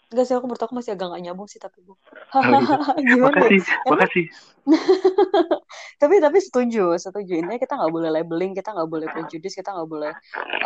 Enggak 0.07 0.23
sih, 0.23 0.35
aku 0.35 0.47
menurut 0.47 0.63
aku 0.63 0.75
masih 0.75 0.95
agak 0.95 1.15
gak 1.15 1.23
nyambung 1.23 1.47
sih 1.47 1.59
tapi 1.59 1.79
bu. 1.79 1.95
Gimana? 3.07 3.39
ya? 3.39 3.39
makasih 3.39 3.63
Karena- 3.63 3.87
makasih 3.87 4.25
tapi 6.03 6.15
tapi 6.19 6.37
setuju, 6.43 6.99
setuju. 6.99 7.39
Intinya 7.39 7.55
kita 7.55 7.79
nggak 7.79 7.91
boleh 7.91 8.09
labeling, 8.11 8.51
kita 8.51 8.75
nggak 8.75 8.89
boleh 8.91 9.07
prejudis, 9.07 9.55
kita 9.55 9.71
nggak 9.71 9.87
boleh 9.87 10.11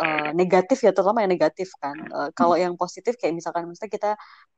eh, 0.02 0.30
negatif 0.34 0.82
ya, 0.82 0.90
terutama 0.90 1.22
yang 1.22 1.30
negatif 1.30 1.70
kan. 1.78 1.94
Eh, 1.94 2.30
kalau 2.34 2.58
yang 2.58 2.74
positif 2.74 3.14
kayak 3.14 3.38
misalkan 3.38 3.70
misalnya 3.70 3.94
kita 3.94 4.10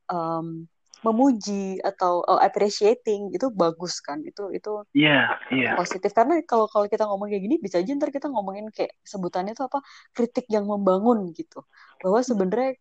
em, 0.09 0.65
memuji 1.05 1.77
atau 1.85 2.25
eh, 2.25 2.41
appreciating 2.49 3.29
itu 3.37 3.47
bagus 3.53 4.01
kan. 4.01 4.25
Itu 4.25 4.49
itu 4.49 4.81
iya 4.97 5.37
iya. 5.53 5.77
positif. 5.77 6.09
Karena 6.17 6.41
kalau 6.49 6.65
kalau 6.65 6.89
kita 6.89 7.05
ngomong 7.05 7.29
kayak 7.29 7.43
gini 7.45 7.55
bisa 7.61 7.77
aja 7.81 7.91
ntar 7.93 8.09
kita 8.09 8.27
ngomongin 8.33 8.73
kayak 8.73 8.97
sebutannya 9.05 9.53
tuh 9.53 9.69
apa 9.69 9.79
kritik 10.17 10.49
yang 10.49 10.65
membangun 10.65 11.29
gitu. 11.37 11.61
Bahwa 12.01 12.19
sebenarnya 12.25 12.73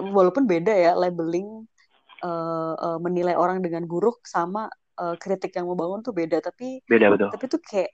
walaupun 0.00 0.48
beda 0.48 0.72
ya 0.72 0.92
labeling 0.96 1.68
eh, 2.24 2.74
eh, 2.80 2.98
menilai 3.04 3.36
orang 3.36 3.60
dengan 3.60 3.84
buruk 3.84 4.24
sama 4.24 4.72
eh, 4.96 5.16
kritik 5.20 5.52
yang 5.52 5.68
membangun 5.68 6.00
tuh 6.00 6.16
beda. 6.16 6.40
Tapi 6.40 6.80
beda 6.88 7.06
betul. 7.12 7.28
tapi 7.28 7.44
tuh 7.52 7.60
kayak 7.60 7.90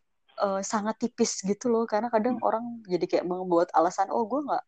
eh, 0.47 0.61
sangat 0.63 0.95
tipis 1.03 1.43
gitu 1.43 1.67
loh. 1.67 1.85
Karena 1.91 2.07
kadang 2.15 2.39
orang 2.47 2.87
jadi 2.87 3.05
kayak 3.11 3.27
membuat 3.27 3.69
alasan 3.75 4.09
oh 4.15 4.25
gue 4.31 4.41
nggak 4.47 4.65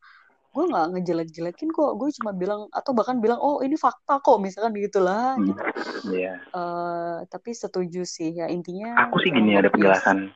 gue 0.59 0.67
nggak 0.67 0.87
ngejelek-jelekin 0.91 1.71
kok. 1.71 1.95
Gue 1.95 2.11
cuma 2.19 2.35
bilang 2.35 2.67
atau 2.75 2.91
bahkan 2.91 3.23
bilang 3.23 3.39
oh 3.39 3.63
ini 3.63 3.79
fakta 3.79 4.19
kok 4.19 4.43
misalkan 4.43 4.75
gitulah 4.75 5.39
Hmm, 5.39 5.47
gitu. 5.47 5.63
iya. 6.11 6.35
Eh, 6.51 7.19
tapi 7.31 7.55
setuju 7.55 8.03
sih 8.03 8.35
ya 8.35 8.51
intinya 8.51 9.07
aku 9.07 9.23
sih 9.23 9.31
gini 9.31 9.55
ada 9.55 9.71
penjelasan. 9.71 10.35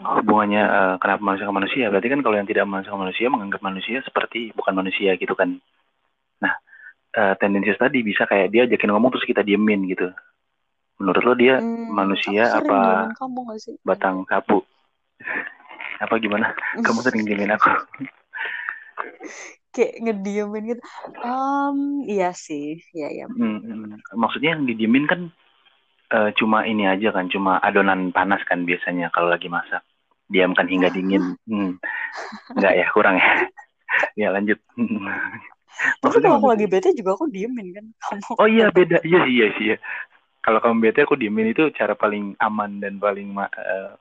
Hubungannya 0.00 0.62
eh, 0.64 0.94
kenapa 1.04 1.20
manusia 1.20 1.44
ke 1.44 1.52
manusia? 1.52 1.84
Berarti 1.92 2.08
kan 2.08 2.20
kalau 2.24 2.36
yang 2.40 2.48
tidak 2.48 2.64
manusia 2.64 2.94
ke 2.94 3.00
manusia 3.04 3.26
menganggap 3.28 3.60
manusia 3.60 3.98
seperti 4.00 4.56
bukan 4.56 4.72
manusia 4.72 5.12
gitu 5.20 5.36
kan. 5.36 5.60
Nah 6.40 6.54
eh, 7.12 7.34
tendensius 7.36 7.76
tadi 7.76 8.00
bisa 8.00 8.24
kayak 8.24 8.48
dia 8.48 8.64
ajakin 8.64 8.88
ngomong 8.88 9.12
terus 9.12 9.28
kita 9.28 9.44
diemin 9.44 9.84
gitu. 9.84 10.08
Menurut 10.96 11.22
lo 11.22 11.34
dia 11.36 11.60
Hmm, 11.60 11.92
manusia 11.92 12.56
apa 12.56 13.12
kamu 13.20 13.52
gak 13.52 13.60
sih? 13.60 13.76
batang 13.84 14.24
sapu? 14.32 14.64
Apa 15.98 16.14
gimana? 16.22 16.54
Kamu 16.86 17.02
sering 17.02 17.26
diemin 17.26 17.50
aku 17.52 17.68
Kayak 19.68 19.92
ngediemin 20.00 20.64
gitu. 20.74 20.82
Um, 21.20 22.02
iya 22.08 22.32
sih, 22.32 22.80
iya 22.96 23.08
iya. 23.12 23.26
Hmm, 23.28 24.00
maksudnya 24.16 24.56
yang 24.56 24.64
didiemin 24.64 25.04
kan 25.04 25.20
eh, 26.12 26.30
cuma 26.36 26.64
ini 26.64 26.88
aja 26.88 27.12
kan 27.12 27.28
cuma 27.28 27.60
adonan 27.60 28.10
panas 28.10 28.40
kan 28.48 28.64
biasanya 28.64 29.12
kalau 29.12 29.28
lagi 29.28 29.48
masak 29.52 29.84
diamkan 30.28 30.68
hingga 30.68 30.92
dingin 30.92 31.36
hmm. 31.48 31.80
enggak 32.52 32.74
ya 32.76 32.86
kurang 32.92 33.16
ya 33.16 33.32
ya 34.16 34.28
lanjut 34.32 34.60
Tapi 35.78 36.10
Maksudnya 36.10 36.28
kalau 36.34 36.40
aku 36.42 36.50
lagi 36.50 36.66
bete 36.66 36.90
juga 36.90 37.14
aku 37.14 37.30
diemin 37.30 37.70
kan 37.70 37.86
kamu. 38.02 38.34
Oh 38.42 38.48
iya 38.50 38.66
beda, 38.66 38.98
iya 39.06 39.20
sih, 39.22 39.30
iya 39.30 39.46
sih. 39.54 39.64
Iya. 39.70 39.76
Kalau 40.42 40.58
kamu 40.58 40.76
bete 40.82 41.06
aku 41.06 41.14
diemin 41.14 41.54
itu 41.54 41.70
cara 41.70 41.94
paling 41.94 42.34
aman 42.42 42.82
dan 42.82 42.98
paling 42.98 43.30
eh, 43.38 43.94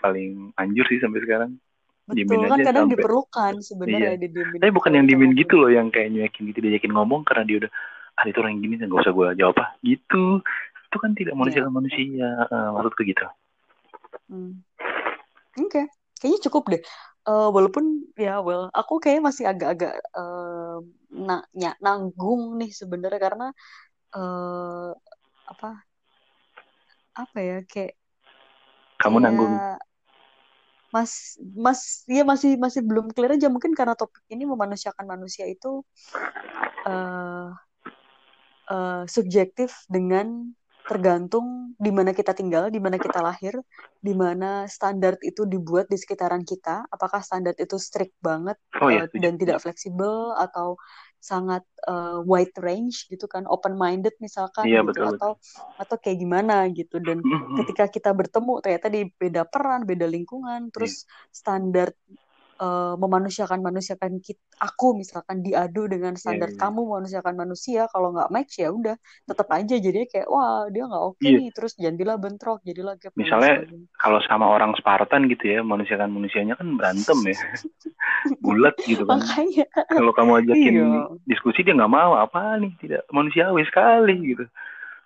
paling 0.00 0.56
anjur 0.56 0.88
sih 0.88 0.96
sampai 0.96 1.20
sekarang. 1.20 1.60
Betul 2.08 2.40
kan 2.48 2.58
kadang 2.64 2.84
sampai- 2.88 2.94
diperlukan 2.96 3.52
sebenarnya 3.60 4.12
Iya. 4.16 4.20
didiemin. 4.20 4.58
Tapi 4.64 4.72
bukan 4.72 4.92
yang 4.96 5.06
diemin 5.06 5.30
ngomong. 5.30 5.40
gitu 5.44 5.54
loh, 5.60 5.70
yang 5.70 5.86
kayak 5.92 6.08
nyuekin 6.08 6.42
gitu 6.48 6.58
diajakin 6.64 6.92
ngomong 6.96 7.20
karena 7.22 7.42
dia 7.44 7.56
udah 7.60 7.72
ah 8.18 8.24
itu 8.24 8.36
orang 8.40 8.52
yang 8.56 8.62
gini 8.64 8.74
nggak 8.80 9.02
usah 9.04 9.12
gue 9.12 9.28
jawab 9.36 9.56
ah 9.60 9.70
gitu. 9.80 10.24
Itu 10.88 10.96
kan 10.96 11.12
tidak 11.12 11.34
manusia 11.36 11.60
Iya. 11.60 11.68
ke 11.68 11.72
manusia, 11.72 12.28
Eh, 12.48 12.68
maksudku 12.72 13.02
gitu. 13.04 13.26
Hmm. 14.26 14.52
Oke, 15.58 15.82
kayaknya 16.16 16.40
cukup 16.48 16.64
deh. 16.70 16.82
Eh, 17.28 17.48
walaupun 17.52 17.84
ya 18.16 18.40
well, 18.40 18.72
aku 18.72 18.96
kayak 18.98 19.20
masih 19.20 19.44
agak-agak 19.44 20.00
eh, 20.00 20.76
na- 21.12 21.44
nya- 21.52 21.76
nanggung 21.78 22.56
nih 22.56 22.72
sebenarnya 22.72 23.20
karena 23.20 23.46
eh 24.08 24.90
apa 25.44 25.84
apa 27.12 27.38
ya 27.38 27.60
kayak 27.64 27.92
Kamu 28.96 29.20
kayak 29.20 29.24
nanggung. 29.28 29.52
Mas 30.88 31.36
mas 31.52 32.08
ya 32.08 32.24
masih 32.24 32.56
masih 32.56 32.80
belum 32.80 33.12
clear 33.12 33.36
aja 33.36 33.52
mungkin 33.52 33.76
karena 33.76 33.92
topik 33.92 34.24
ini 34.32 34.48
memanusiakan 34.48 35.04
manusia 35.04 35.44
itu 35.44 35.84
uh, 36.88 37.52
uh, 38.72 39.02
subjektif 39.04 39.84
dengan 39.88 40.56
tergantung 40.88 41.76
di 41.76 41.92
mana 41.92 42.16
kita 42.16 42.32
tinggal, 42.32 42.72
di 42.72 42.80
mana 42.80 42.96
kita 42.96 43.20
lahir, 43.20 43.60
di 44.00 44.16
mana 44.16 44.64
standar 44.64 45.20
itu 45.20 45.44
dibuat 45.44 45.84
di 45.92 46.00
sekitaran 46.00 46.48
kita. 46.48 46.88
Apakah 46.88 47.20
standar 47.20 47.52
itu 47.60 47.76
strict 47.76 48.16
banget 48.24 48.56
oh, 48.80 48.88
iya, 48.88 49.04
uh, 49.04 49.20
dan 49.20 49.36
tidak 49.36 49.60
fleksibel 49.60 50.32
atau 50.40 50.80
sangat 51.18 51.66
uh, 51.90 52.22
wide 52.22 52.54
range 52.62 53.10
gitu 53.10 53.26
kan 53.26 53.44
open 53.50 53.74
minded 53.74 54.14
misalkan 54.22 54.70
iya, 54.70 54.86
gitu 54.86 54.94
betul, 54.94 55.06
atau 55.18 55.30
betul. 55.34 55.82
atau 55.82 55.96
kayak 55.98 56.18
gimana 56.22 56.56
gitu 56.70 56.96
dan 57.02 57.18
ketika 57.62 57.90
kita 57.90 58.10
bertemu 58.14 58.62
ternyata 58.62 58.86
di 58.86 59.02
beda 59.10 59.42
peran 59.50 59.82
beda 59.82 60.06
lingkungan 60.06 60.70
terus 60.70 61.04
yeah. 61.04 61.34
standar 61.34 61.88
uh, 62.58 62.94
memanusiakan 62.98 63.62
manusiakan 63.62 64.18
kita, 64.18 64.42
aku 64.58 64.98
misalkan 64.98 65.40
diadu 65.40 65.86
dengan 65.86 66.14
iya, 66.14 66.20
standar 66.20 66.50
yeah, 66.50 66.58
yeah. 66.58 66.62
kamu 66.66 66.80
memanusiakan 66.84 67.34
manusia 67.38 67.80
kalau 67.90 68.14
nggak 68.14 68.30
match 68.34 68.60
ya 68.60 68.68
udah 68.74 68.96
tetap 69.24 69.48
aja. 69.54 69.74
Jadi 69.78 70.00
kayak 70.10 70.28
wah 70.28 70.66
dia 70.68 70.84
nggak 70.84 71.02
oke 71.02 71.16
okay 71.18 71.30
yeah. 71.30 71.40
nih 71.40 71.50
terus 71.54 71.72
jadilah 71.78 72.16
bentrok 72.18 72.58
jadilah 72.66 72.94
gap 72.98 73.14
misalnya 73.14 73.64
kalau 73.96 74.18
sama 74.26 74.46
orang 74.50 74.74
Spartan 74.76 75.30
gitu 75.30 75.44
ya 75.46 75.60
manusiakan 75.62 76.10
manusianya 76.10 76.54
kan 76.58 76.68
berantem 76.74 77.18
ya. 77.24 77.38
Bulat 78.44 78.74
gitu 78.82 79.06
kan. 79.06 79.22
Makanya. 79.22 79.66
Kalau 79.88 80.12
kamu 80.12 80.32
ajakin 80.44 80.74
iya. 80.74 80.86
diskusi 81.24 81.62
dia 81.62 81.74
nggak 81.78 81.92
mau. 81.92 82.18
Apa 82.18 82.58
nih? 82.58 82.74
Tidak 82.82 83.08
manusiawi 83.14 83.62
sekali 83.66 84.34
gitu. 84.34 84.44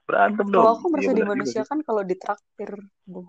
Berantem 0.08 0.50
dong. 0.50 0.64
kalau 0.66 0.74
aku 0.80 0.86
merasa 0.90 1.12
ya, 1.14 1.18
dimanusiakan 1.22 1.78
kalau 1.86 2.02
ditraktir 2.02 2.70
bu 3.06 3.22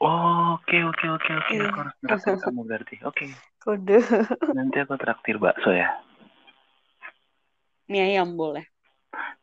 oke 0.00 0.76
oke 0.90 1.06
oke 1.06 1.30
oke. 1.30 1.52
Iya. 1.54 1.68
Aku 1.70 1.78
harus 1.82 1.94
traktir 2.02 2.36
kamu 2.42 2.60
berarti. 2.66 2.96
Oke. 3.06 3.26
Kode. 3.62 3.98
Nanti 4.58 4.76
aku 4.82 4.94
traktir 4.98 5.36
bakso 5.38 5.70
ya. 5.70 5.88
Mie 7.90 8.14
ayam 8.14 8.34
boleh. 8.34 8.64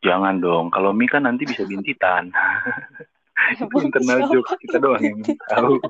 Jangan 0.01 0.41
dong. 0.41 0.73
Kalau 0.73 0.91
mie 0.91 1.07
kan 1.07 1.23
nanti 1.23 1.45
bisa 1.47 1.63
bintitan. 1.63 2.33
Itu 3.57 3.67
internal 3.81 4.29
joke 4.29 4.53
kita 4.61 4.77
doang 4.77 5.01
yang 5.01 5.19
tahu. 5.49 5.81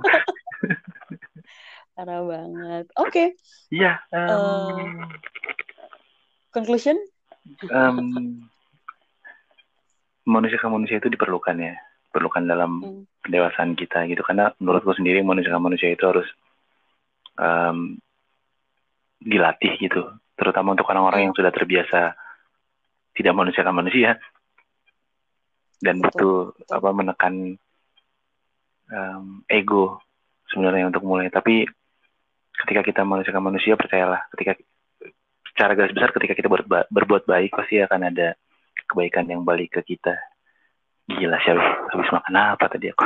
Parah 1.95 2.23
banget. 2.23 2.85
Oke. 2.95 3.11
Okay. 3.11 3.27
Iya. 3.69 3.99
Um, 4.15 4.31
uh, 4.31 5.05
conclusion? 6.55 6.95
Um, 7.67 8.47
manusia 10.25 10.57
ke 10.61 10.67
manusia 10.69 11.01
itu 11.01 11.09
diperlukan 11.09 11.57
ya 11.57 11.75
perlukan 12.11 12.43
dalam 12.45 12.71
hmm. 12.83 13.03
Pendewasaan 13.21 13.77
kita 13.77 14.05
gitu. 14.09 14.21
Karena 14.25 14.51
menurutku 14.57 14.93
sendiri 14.97 15.21
manusia 15.21 15.53
manusia 15.57 15.93
itu 15.93 16.03
harus 16.05 16.27
um, 17.37 17.97
dilatih 19.21 19.77
gitu. 19.77 20.01
Terutama 20.35 20.73
untuk 20.73 20.89
orang-orang 20.89 21.29
yang 21.29 21.35
sudah 21.37 21.53
terbiasa 21.53 22.17
tidak 23.13 23.33
manusia 23.37 23.61
manusia. 23.69 24.17
Dan 25.81 25.97
betul, 25.97 26.53
betul, 26.53 26.77
apa 26.77 26.89
menekan 26.93 27.33
um, 28.93 29.41
ego 29.49 30.01
sebenarnya 30.49 30.89
untuk 30.89 31.05
mulai. 31.05 31.29
Tapi 31.33 31.65
ketika 32.65 32.81
kita 32.85 33.01
manusia 33.01 33.33
manusia 33.41 33.73
percayalah 33.73 34.29
ketika 34.37 34.61
secara 35.51 35.73
garis 35.73 35.93
besar 35.93 36.13
ketika 36.13 36.33
kita 36.37 36.49
berbuat, 36.49 36.85
berbuat 36.93 37.23
baik 37.25 37.57
pasti 37.57 37.81
akan 37.81 38.13
ada 38.13 38.37
kebaikan 38.87 39.25
yang 39.25 39.41
balik 39.41 39.73
ke 39.79 39.95
kita 39.95 40.15
Gila 41.17 41.37
sih 41.43 41.51
habis 41.91 42.09
makan 42.13 42.35
apa 42.37 42.65
tadi 42.71 42.87
aku? 42.91 43.05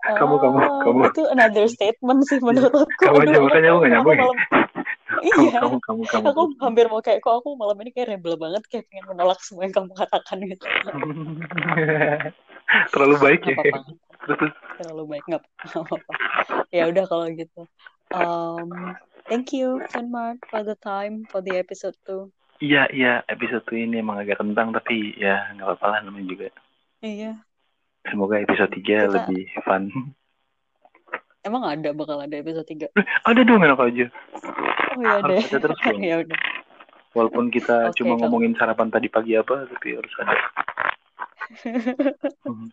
kamu 0.00 0.34
kamu 0.40 0.58
oh, 0.58 0.80
kamu 0.80 1.00
itu 1.12 1.22
another 1.28 1.66
statement 1.68 2.20
sih 2.24 2.40
menurutku. 2.40 2.88
Kamu 2.96 3.20
aja 3.20 3.38
makanya 3.38 3.68
aku 3.74 3.78
gak 3.84 3.90
nyambung. 3.92 4.38
iya. 5.20 5.58
Kamu, 5.60 5.76
kamu, 5.84 6.02
kamu, 6.08 6.24
aku 6.24 6.42
kamu. 6.48 6.62
hampir 6.64 6.86
mau 6.88 7.00
kayak 7.04 7.20
kok 7.20 7.34
aku 7.42 7.52
malam 7.58 7.76
ini 7.84 7.90
kayak 7.92 8.16
rebel 8.16 8.40
banget 8.40 8.62
kayak 8.72 8.88
pengen 8.88 9.04
menolak 9.12 9.40
semua 9.44 9.68
yang 9.68 9.74
kamu 9.76 9.92
katakan 9.92 10.38
gitu. 10.48 10.64
Terlalu 12.94 13.16
baik 13.20 13.40
ya. 13.44 13.56
Terlalu 14.80 15.04
baik 15.16 15.24
nggak 15.28 15.42
apa-apa. 15.44 16.12
Ya 16.72 16.88
udah 16.88 17.04
kalau 17.04 17.26
gitu. 17.34 17.62
Um, 18.10 18.96
thank 19.28 19.54
you, 19.54 19.84
Mark, 20.08 20.42
for 20.48 20.64
the 20.64 20.78
time 20.80 21.28
for 21.28 21.44
the 21.44 21.60
episode 21.60 21.94
too. 22.08 22.32
Iya, 22.60 22.92
iya, 22.92 23.12
episode 23.24 23.64
ini 23.72 24.04
emang 24.04 24.20
agak 24.20 24.36
kentang 24.36 24.76
tapi 24.76 25.16
ya 25.16 25.48
nggak 25.56 25.64
apa-apa 25.64 25.86
lah 25.96 26.00
namanya 26.04 26.28
juga. 26.28 26.48
Iya. 27.00 27.40
Semoga 28.04 28.36
episode 28.36 28.68
3 28.68 28.84
Kita... 28.84 29.08
lebih 29.08 29.48
fun. 29.64 29.88
Emang 31.40 31.64
ada 31.64 31.96
bakal 31.96 32.20
ada 32.20 32.36
episode 32.36 32.68
3? 32.68 32.92
Eh, 32.92 33.06
ada 33.24 33.40
dong 33.40 33.64
enak 33.64 33.80
aja. 33.80 34.06
Oh 34.12 34.96
iya 35.00 35.12
deh. 35.24 35.40
Ada 35.40 35.56
terus 35.56 35.80
dong. 35.88 36.04
ya 36.04 36.20
udah. 36.20 36.40
Walaupun 37.16 37.48
kita 37.48 37.90
okay, 37.90 38.04
cuma 38.04 38.20
kalau... 38.20 38.28
ngomongin 38.28 38.52
sarapan 38.60 38.92
tadi 38.92 39.08
pagi 39.08 39.32
apa, 39.40 39.64
tapi 39.64 39.96
harus 39.96 40.14
ada. 40.20 40.36
hmm. 42.44 42.68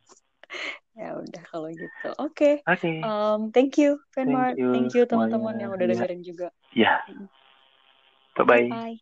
Ya 1.00 1.16
udah 1.16 1.44
kalau 1.48 1.72
gitu. 1.72 2.10
Oke. 2.20 2.60
Okay. 2.60 2.76
Okay. 2.76 2.96
Um, 3.08 3.56
thank 3.56 3.80
you, 3.80 4.04
Fanmart. 4.12 4.60
Thank 4.60 4.68
you, 4.68 4.72
thank 4.76 4.92
you 5.00 5.04
teman-teman 5.08 5.56
yang 5.64 5.72
udah 5.72 5.88
dengerin 5.88 6.28
juga. 6.28 6.52
Ya. 6.76 7.08
Yeah. 7.08 7.32
Bye-bye. 8.36 8.68
Bye. 8.68 9.00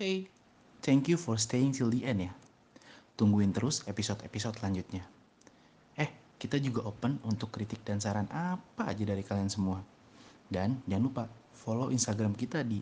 Hey, 0.00 0.32
thank 0.80 1.12
you 1.12 1.20
for 1.20 1.36
staying 1.36 1.76
till 1.76 1.92
the 1.92 2.08
end 2.08 2.24
ya. 2.24 2.32
Tungguin 3.20 3.52
terus 3.52 3.84
episode-episode 3.84 4.56
selanjutnya. 4.56 5.04
Eh, 6.00 6.08
kita 6.40 6.56
juga 6.56 6.88
open 6.88 7.20
untuk 7.28 7.52
kritik 7.52 7.84
dan 7.84 8.00
saran 8.00 8.24
apa 8.32 8.88
aja 8.88 9.04
dari 9.04 9.20
kalian 9.20 9.52
semua. 9.52 9.84
Dan 10.48 10.80
jangan 10.88 11.04
lupa 11.04 11.24
follow 11.52 11.92
Instagram 11.92 12.32
kita 12.32 12.64
di 12.64 12.80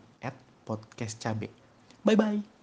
@podcastcabe. 0.62 1.50
Bye 2.06 2.14
bye. 2.14 2.57